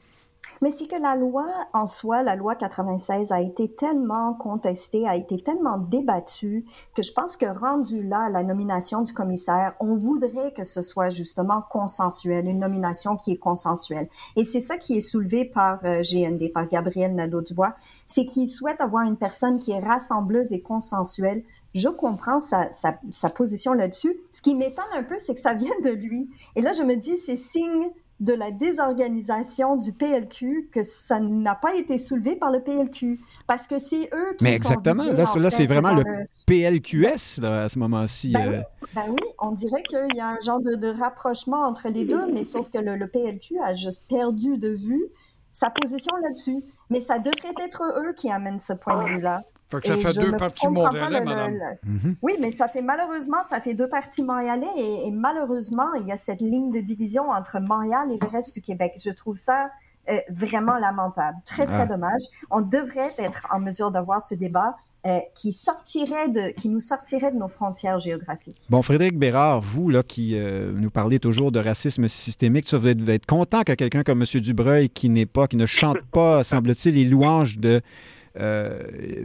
[0.61, 5.15] Mais c'est que la loi en soi, la loi 96, a été tellement contestée, a
[5.15, 6.65] été tellement débattue,
[6.95, 11.09] que je pense que rendu là, la nomination du commissaire, on voudrait que ce soit
[11.09, 14.09] justement consensuel, une nomination qui est consensuelle.
[14.35, 17.75] Et c'est ça qui est soulevé par euh, GND, par Gabriel Nadeau-Dubois,
[18.07, 21.43] c'est qu'il souhaite avoir une personne qui est rassembleuse et consensuelle.
[21.73, 24.15] Je comprends sa, sa, sa position là-dessus.
[24.31, 26.29] Ce qui m'étonne un peu, c'est que ça vient de lui.
[26.55, 27.89] Et là, je me dis, c'est signe
[28.19, 33.19] de la désorganisation du PLQ que ça n'a pas été soulevé par le PLQ.
[33.45, 35.03] Parce que c'est eux qui Mais sont exactement.
[35.03, 36.03] visés, Là, c'est vraiment le
[36.47, 38.31] PLQS là, à ce moment-ci.
[38.31, 38.57] Ben euh.
[38.57, 42.05] oui, ben oui, on dirait qu'il y a un genre de, de rapprochement entre les
[42.05, 45.05] deux, mais sauf que le, le PLQ a juste perdu de vue
[45.51, 46.63] sa position là-dessus.
[46.89, 49.41] Mais ça devrait être eux qui amènent ce point de vue-là.
[49.69, 51.51] Fait que ça Et fait je deux pas montréalais, le- le- madame.
[51.51, 52.15] le- Mhm.
[52.21, 56.11] Oui, mais ça fait malheureusement, ça fait deux parties montréalais et, et malheureusement, il y
[56.11, 58.93] a cette ligne de division entre Montréal et le reste du Québec.
[59.03, 59.69] Je trouve ça
[60.09, 61.85] euh, vraiment lamentable, très très Ah.
[61.87, 62.21] dommage.
[62.51, 64.75] On devrait être en mesure d'avoir ce débat
[65.07, 68.61] euh, qui sortirait de, qui nous sortirait de nos frontières géographiques.
[68.71, 72.87] Bon, Frédéric Bérard, vous là, qui euh, nous parlez toujours de racisme systémique, ça, vous
[72.87, 74.41] êtes, vous êtes content que quelqu'un comme M.
[74.41, 77.81] Dubreuil, qui n'est pas, qui ne chante pas, semble-t-il, les louanges de euh,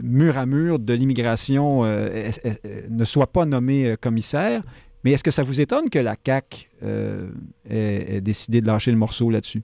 [0.03, 4.63] mur à mur de l'immigration, euh, est- ne soit pas nommé euh, commissaire.
[5.03, 7.27] Mais est-ce que ça vous étonne que la CAQ euh,
[7.69, 9.61] ait, décidé de lâcher le morceau là-dessus?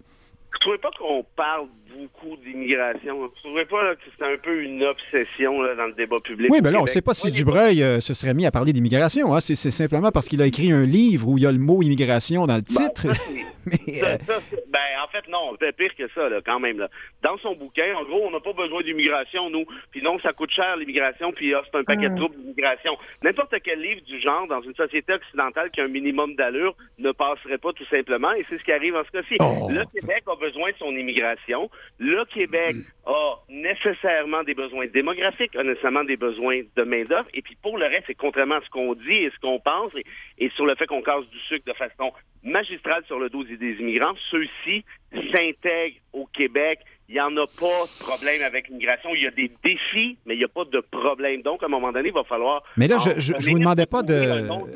[0.51, 1.67] Vous trouvez pas qu'on parle
[1.97, 3.17] beaucoup d'immigration?
[3.19, 6.49] Vous trouvez pas là, que c'est un peu une obsession là, dans le débat public?
[6.51, 8.73] Oui, mais là, on ne sait pas si Dubreuil euh, se serait mis à parler
[8.73, 9.33] d'immigration.
[9.35, 9.39] hein.
[9.39, 11.81] C'est c'est simplement parce qu'il a écrit un livre où il y a le mot
[11.81, 13.13] immigration dans le Ben, titre.
[13.13, 13.21] ça,
[13.67, 14.39] Mais, euh, ça,
[14.69, 16.79] ben, en fait, non, c'est pire que ça, là, quand même.
[16.79, 16.89] Là.
[17.21, 19.65] Dans son bouquin, en gros, on n'a pas besoin d'immigration, nous.
[19.91, 22.17] Puis non, ça coûte cher, l'immigration, puis ah, c'est un paquet de Mm.
[22.17, 22.97] troubles d'immigration.
[23.23, 27.11] N'importe quel livre du genre, dans une société occidentale qui a un minimum d'allure, ne
[27.11, 29.35] passerait pas tout simplement, et c'est ce qui arrive en ce cas-ci.
[29.41, 29.67] Oh.
[29.69, 31.69] Le Québec a besoin de son immigration.
[31.99, 32.75] Le Québec
[33.05, 37.85] a nécessairement des besoins démographiques, a nécessairement des besoins de main-d'œuvre, et puis pour le
[37.85, 39.93] reste, c'est contrairement à ce qu'on dit et ce qu'on pense,
[40.37, 42.11] et, sur le fait qu'on casse du sucre de façon
[42.43, 46.79] magistrale sur le dos des immigrants, ceux-ci s'intègrent au Québec.
[47.09, 49.11] Il n'y en a pas de problème avec l'immigration.
[49.15, 51.41] Il y a des défis, mais il n'y a pas de problème.
[51.41, 52.63] Donc, à un moment donné, il va falloir...
[52.75, 54.13] mais là, je, donner vous demandais pas de.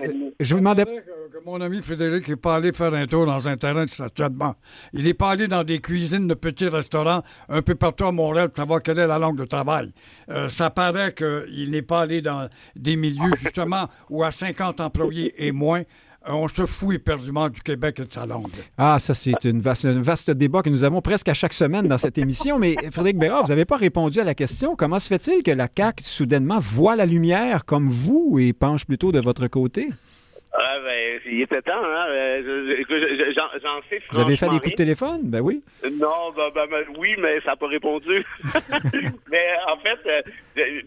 [0.01, 0.33] ennemi.
[0.39, 0.85] Je vous demandais.
[0.85, 3.89] Que, que mon ami Frédéric n'est pas allé faire un tour dans un terrain de
[3.89, 4.55] stationnement.
[4.93, 8.47] Il n'est pas allé dans des cuisines de petits restaurants un peu partout à Montréal
[8.47, 9.91] pour savoir quelle est la langue de travail.
[10.29, 15.33] Euh, ça paraît qu'il n'est pas allé dans des milieux, justement, où à 50 employés
[15.37, 18.51] et moins, euh, on se fout éperdument du Québec et de sa langue.
[18.77, 21.87] Ah, ça, c'est une vaste, un vaste débat que nous avons presque à chaque semaine
[21.87, 22.59] dans cette émission.
[22.59, 24.75] Mais Frédéric Bérard, vous n'avez pas répondu à la question.
[24.75, 29.11] Comment se fait-il que la CAQ, soudainement, voit la lumière comme vous et penche plutôt
[29.11, 29.87] de votre côté?
[30.53, 32.05] Ah, ben, il était temps, hein?
[32.09, 33.31] Euh, je- je- écoute, je-
[33.63, 35.21] J'en sais Vous avez fait des coups de téléphone?
[35.23, 35.63] Ben oui.
[35.93, 38.25] Non, ben, ben, ben, oui, mais ça n'a pas répondu.
[39.31, 40.21] mais en fait, euh,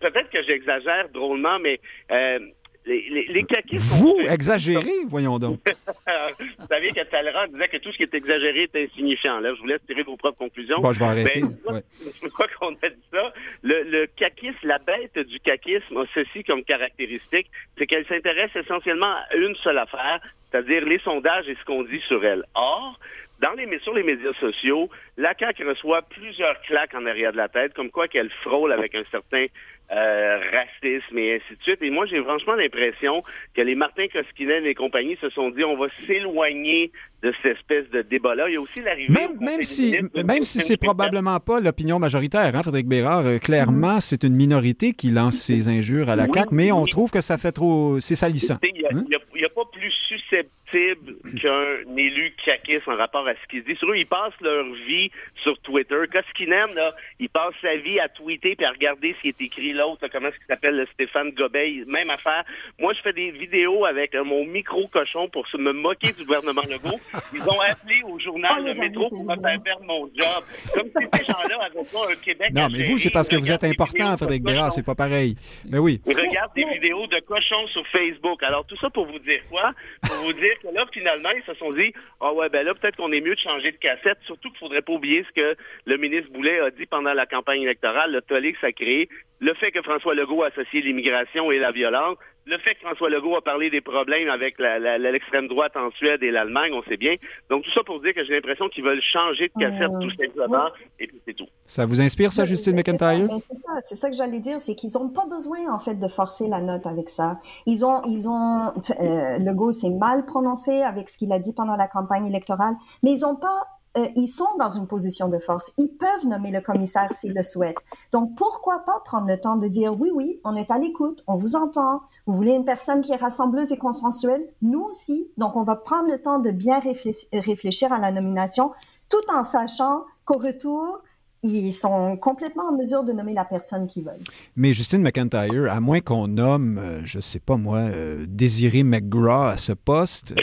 [0.00, 1.80] peut-être que j'exagère drôlement, mais
[2.10, 2.40] euh,
[2.86, 5.58] les, les, les caquistes Vous, exagérez, voyons donc.
[6.38, 9.40] Vous saviez que Talleyrand disait que tout ce qui est exagéré est insignifiant.
[9.40, 10.80] Là, je vous laisse tirer vos propres conclusions.
[10.80, 11.40] Bon, je vais arrêter.
[11.40, 11.82] Ben, Ouais.
[12.22, 13.32] une fois qu'on a dit ça,
[13.62, 19.14] le, le caquisme, la bête du caquisme a ceci comme caractéristique, c'est qu'elle s'intéresse essentiellement
[19.30, 20.20] à une seule affaire,
[20.50, 22.44] c'est-à-dire les sondages et ce qu'on dit sur elle.
[22.54, 22.98] Or,
[23.40, 27.48] dans les, sur les médias sociaux, la CAQ reçoit plusieurs claques en arrière de la
[27.48, 29.46] tête, comme quoi qu'elle frôle avec un certain
[29.92, 31.82] euh, racisme et ainsi de suite.
[31.82, 33.22] Et moi, j'ai franchement l'impression
[33.54, 36.90] que les Martin Koskinen et compagnie se sont dit on va s'éloigner
[37.22, 38.48] de cette espèce de débat-là.
[38.48, 42.54] Il y a aussi l'arrivée Même, même si, même si c'est probablement pas l'opinion majoritaire,
[42.54, 46.30] hein, Frédéric Bérard, euh, clairement, c'est une minorité qui lance ses injures à la Oui,
[46.34, 46.90] CAQ, mais on oui.
[46.90, 47.98] trouve que ça fait trop...
[48.00, 48.58] C'est salissant.
[48.62, 49.04] Il n'y a, Hein?
[49.12, 53.76] a- pas plus susceptible qu'un élu caquiste en rapport à ce qu'il dit.
[53.76, 55.96] Sur eux, ils passent leur vie sur Twitter.
[56.12, 59.72] Koskinen, là, il passe sa vie à tweeter et à regarder ce qui est écrit
[59.72, 62.44] là l'autre, comment est-ce qu'il s'appelle, Stéphane Gobeil, même affaire.
[62.78, 66.62] Moi, je fais des vidéos avec euh, mon micro-cochon pour se me moquer du gouvernement
[66.62, 67.00] Legault.
[67.32, 70.42] Ils ont appelé au journal Oh, Le Métro pour me faire perdre mon job.
[70.74, 73.50] Comme si ces gens-là avaient pas un Québec Non, mais vous, c'est parce que vous
[73.50, 75.36] êtes important, Frédéric Bérard, c'est pas pareil.
[75.68, 76.00] Mais oui.
[76.06, 78.42] Ils regardent des vidéos de cochons sur Facebook.
[78.42, 79.72] Alors, tout ça pour vous dire quoi?
[80.02, 82.96] Pour vous dire que là, finalement, ils se sont dit, ah ouais, ben là, peut-être
[82.96, 84.18] qu'on est mieux de changer de cassette.
[84.26, 85.56] Surtout qu'il faudrait pas oublier ce que
[85.86, 89.08] le ministre Boulet a dit pendant la campagne électorale, le tollé que ça crée,
[89.40, 93.08] le fait que François Legault a associé l'immigration et la violence, le fait que François
[93.08, 97.14] Legault a parlé des problèmes avec l'extrême droite en Suède et l'Allemagne, on sait bien.
[97.48, 100.10] Donc, tout ça pour dire que j'ai l'impression qu'ils veulent changer de cassette, Euh, tout
[100.10, 100.68] simplement,
[101.00, 101.46] et puis c'est tout.
[101.66, 103.28] Ça vous inspire, ça, Justine McIntyre?
[103.30, 106.08] C'est ça, c'est ça que j'allais dire, c'est qu'ils n'ont pas besoin en fait de
[106.08, 107.38] forcer la note avec ça.
[107.66, 111.76] Ils ont, ils ont, euh, Legault s'est mal prononcé avec ce qu'il a dit pendant
[111.76, 113.64] la campagne électorale, mais ils ont pas,
[113.96, 115.72] euh, ils sont dans une position de force.
[115.78, 117.84] Ils peuvent nommer le commissaire s'ils le souhaitent.
[118.12, 121.34] Donc pourquoi pas prendre le temps de dire oui, oui, on est à l'écoute, on
[121.34, 122.00] vous entend.
[122.26, 125.30] Vous voulez une personne qui est rassembleuse et consensuelle, nous aussi.
[125.36, 128.72] Donc on va prendre le temps de bien réfléchir, à la nomination,
[129.08, 131.00] tout en sachant qu'au retour
[131.44, 134.14] ils sont complètement en mesure de nommer la personne qu'ils veulent.
[134.56, 139.48] Mais Justine McIntyre, à moins qu'on nomme, euh, je sais pas moi, euh, Désiré McGraw
[139.48, 140.34] à ce poste,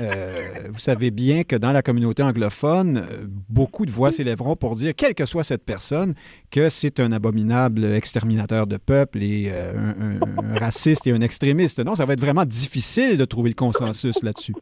[0.00, 4.76] euh, vous savez bien que dans la communauté anglophone, euh, beaucoup de voix s'élèveront pour
[4.76, 6.14] dire, quelle que soit cette personne,
[6.50, 11.20] que c'est un abominable exterminateur de peuple et euh, un, un- un raciste et un
[11.20, 11.80] extrémiste.
[11.84, 14.54] Non, ça va être vraiment difficile de trouver le consensus là-dessus.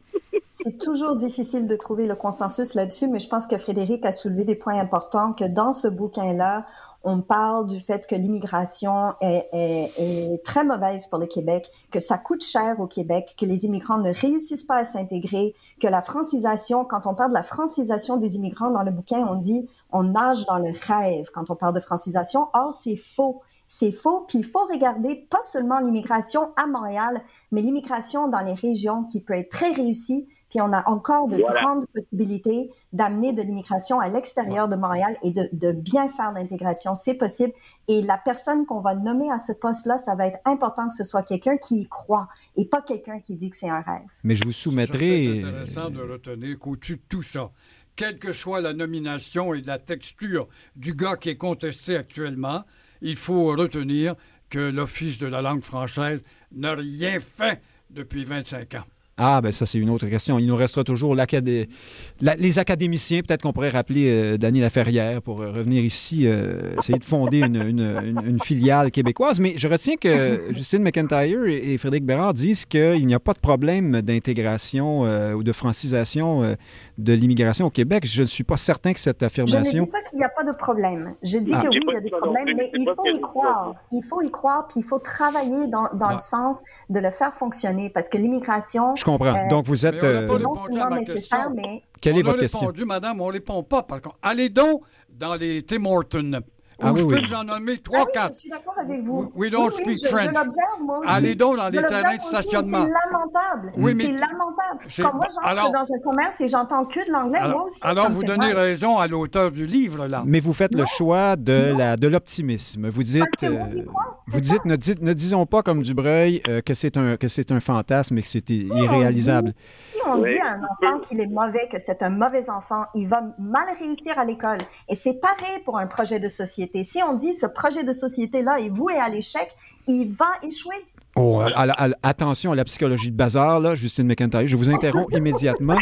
[0.55, 4.43] C'est toujours difficile de trouver le consensus là-dessus, mais je pense que Frédéric a soulevé
[4.43, 6.67] des points importants, que dans ce bouquin-là,
[7.03, 11.99] on parle du fait que l'immigration est, est- est très mauvaise pour le Québec, que
[11.99, 16.03] ça coûte cher au Québec, que les immigrants ne réussissent pas à s'intégrer, que la
[16.03, 20.03] francisation, quand on parle de la francisation des immigrants dans le bouquin, on dit on
[20.03, 22.47] nage dans le rêve quand on parle de francisation.
[22.53, 23.41] Or, c'est faux.
[23.67, 28.53] C'est faux, puis il faut regarder pas seulement l'immigration à Montréal, mais l'immigration dans les
[28.53, 31.61] régions qui peut être très réussie, puis on a encore de Voilà.
[31.61, 36.93] grandes possibilités d'amener de l'immigration à l'extérieur de Montréal et de, de bien faire l'intégration.
[36.93, 37.51] C'est possible.
[37.87, 41.03] Et la personne qu'on va nommer à ce poste-là, ça va être important que ce
[41.03, 44.03] soit quelqu'un qui y croit et pas quelqu'un qui dit que c'est un rêve.
[44.23, 45.39] Mais je vous C'est soumettrai...
[45.39, 47.49] intéressant de retenir qu'au-dessus de tout ça,
[47.95, 52.63] quelle que soit la nomination et la texture du gars qui est contesté actuellement,
[53.01, 54.13] il faut retenir
[54.51, 58.83] que l'Office de la langue française n'a rien fait depuis 25 ans.
[59.25, 60.37] Ah, ben ça, c'est une autre question.
[60.37, 63.21] Il nous restera toujours les académiciens.
[63.21, 67.39] Peut-être qu'on pourrait rappeler euh, Dany Laferrière pour euh, revenir ici, euh, essayer de fonder
[67.39, 69.39] une, filiale québécoise.
[69.39, 73.39] Mais je retiens que Justine McIntyre et, Frédéric Bérard disent qu'il n'y a pas de
[73.39, 76.57] problème d'intégration euh, ou de francisation
[76.97, 78.05] de l'immigration au Québec.
[78.05, 79.83] Je ne suis pas certain que cette Je ne affirmation...
[79.83, 81.15] dis pas qu'il n'y a pas de problème.
[81.23, 81.61] Je dis Ah.
[81.61, 83.75] que oui, il y a des problèmes, mais il faut y croire.
[83.91, 87.33] Il faut y croire, puis il faut travailler dans, dans le sens de le faire
[87.33, 89.35] fonctionner, parce que l'immigration, Je comprends.
[89.35, 89.95] Euh, Donc, vous êtes...
[90.01, 91.53] mais on n'a euh, pas non seulement ma nécessaire, question.
[91.55, 92.59] mais quelle on est a votre question?
[92.59, 93.81] répondu, madame, on ne répond pas.
[93.83, 96.41] Par contre, allez donc dans les Tim Hortons.
[96.81, 97.25] Ah où oui, je peux oui.
[97.27, 98.33] vous en nommer Ah trois, oui, quatre.
[98.33, 99.31] je suis d'accord avec vous.
[99.35, 100.29] We- don't oui, oui, speak je, French.
[100.29, 101.09] je l'observe, moi aussi.
[101.11, 102.85] Allez donc dans les Je terrains de aussi, stationnement.
[102.85, 103.73] C'est lamentable.
[103.77, 104.79] Oui, mais- C'est lamentable.
[104.89, 107.65] C'est- Quand moi, j'entre alors- dans un commerce et j'entends que de l'anglais, moi Alors,
[107.65, 108.55] aussi, ça alors vous donnez mal.
[108.57, 110.23] raison à l'auteur du livre, là.
[110.25, 112.89] Mais vous faites le choix de la de l'optimisme.
[112.89, 114.39] Vous dites, Parce que moi, j'y euh, crois, vous ça.
[114.39, 117.59] dites, ne, dites- ne disons pas comme Dubreuil euh, que c'est un que c'est un
[117.59, 119.53] fantasme et que c'est on irréalisable.
[119.93, 120.33] Si on Oui.
[120.33, 123.67] dit à un enfant qu'il est mauvais, que c'est un mauvais enfant, il va mal
[123.79, 124.57] réussir à l'école.
[124.89, 126.72] Et c'est pareil pour un projet de société.
[126.81, 129.47] Si on dit ce projet de société-là est voué à l'échec,
[129.87, 130.75] il va échouer.
[131.15, 134.47] Oh, à- à- à- attention à la psychologie de bazar, là, Justine McIntyre.
[134.47, 135.77] Je vous interromps immédiatement.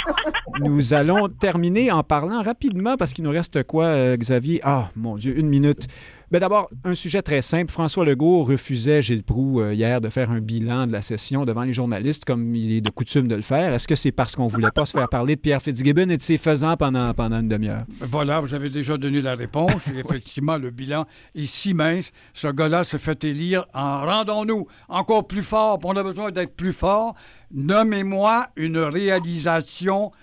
[0.60, 4.60] Nous allons terminer en parlant rapidement parce qu'il nous reste quoi, euh, Xavier?
[4.64, 5.88] Ah, mon Dieu, une minute.
[6.32, 7.70] Ben D'abord, un sujet très simple.
[7.70, 11.64] François Legault refusait, Gilles Proux, euh, hier, de faire un bilan de la session devant
[11.64, 13.74] les journalistes, comme il est de coutume de le faire.
[13.74, 16.22] Est-ce que c'est parce qu'on voulait pas se faire parler de Pierre Fitzgibbon et de
[16.22, 17.82] ses faisans pendant, pendant une demi-heure?
[18.00, 19.74] Voilà, vous avez déjà donné la réponse.
[19.98, 21.06] Effectivement, le bilan
[21.36, 22.14] est si mince.
[22.34, 25.80] Ce gars-là se fait élire en rendons-nous encore plus fort.
[25.84, 27.14] On a besoin d'être plus fort.
[27.54, 30.14] Nommez-moi une réalisation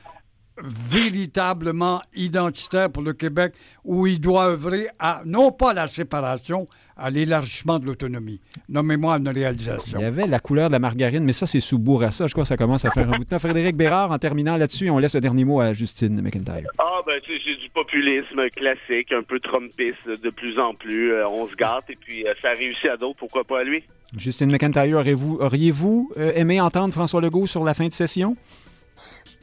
[0.62, 3.52] véritablement identitaire pour le Québec
[3.84, 8.40] où il doit œuvrer à, non pas la séparation, à l'élargissement de l'autonomie.
[8.68, 10.00] Nommez-moi une réalisation.
[10.00, 12.26] Il y avait la couleur de la margarine, mais ça, c'est sous Bourassa.
[12.26, 13.38] Je crois que ça commence à faire un bout de temps.
[13.38, 16.68] Frédéric Bérard, en terminant là-dessus, on laisse le dernier mot à Justine McIntyre.
[16.78, 21.12] Ah, ben, c'est du populisme classique, un peu trumpiste de plus en plus.
[21.12, 23.84] Euh, on se gâte et puis euh, ça réussit à d'autres, pourquoi pas à lui?
[24.16, 28.36] Justine McIntyre, auriez-vous, auriez-vous euh, aimé entendre François Legault sur la fin de session?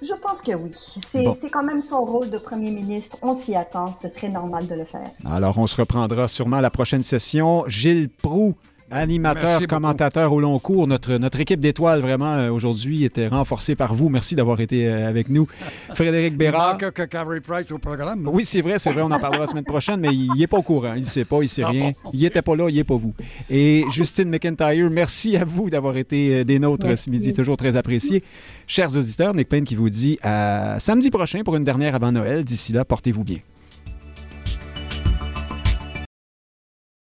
[0.02, 0.72] Je pense que oui.
[0.74, 1.36] C'est Bon.
[1.52, 3.18] quand même son rôle de premier ministre.
[3.22, 3.94] On s'y attend.
[3.94, 5.10] Ce serait normal de le faire.
[5.26, 7.64] Alors, on se reprendra sûrement à la prochaine session.
[7.68, 8.56] Gilles Proux,
[8.92, 9.76] Animateur, Merci beaucoup.
[9.76, 10.86] commentateur au long cours.
[10.88, 14.10] Notre, notre équipe d'étoiles, vraiment, euh, aujourd'hui, était renforcée par vous.
[14.10, 15.48] Merci d'avoir été euh, avec nous.
[15.96, 16.74] Frédéric Il Bérard.
[16.74, 18.30] manque que Carey Price au programme.
[18.32, 20.58] Oui, c'est vrai, c'est vrai, on en parlera la semaine prochaine, mais il n'est pas
[20.58, 21.94] au courant, il ne sait pas, il ne sait Ah rien.
[22.14, 23.16] Il n'était pas là, il n'est pas vous.
[23.50, 27.76] Et Justine McIntyre, merci à vous d'avoir été euh, des nôtres ce midi, toujours très
[27.78, 28.24] apprécié.
[28.68, 32.44] Chers auditeurs, Nick Payne qui vous dit à samedi prochain pour une dernière avant Noël.
[32.44, 33.38] D'ici là, portez-vous bien.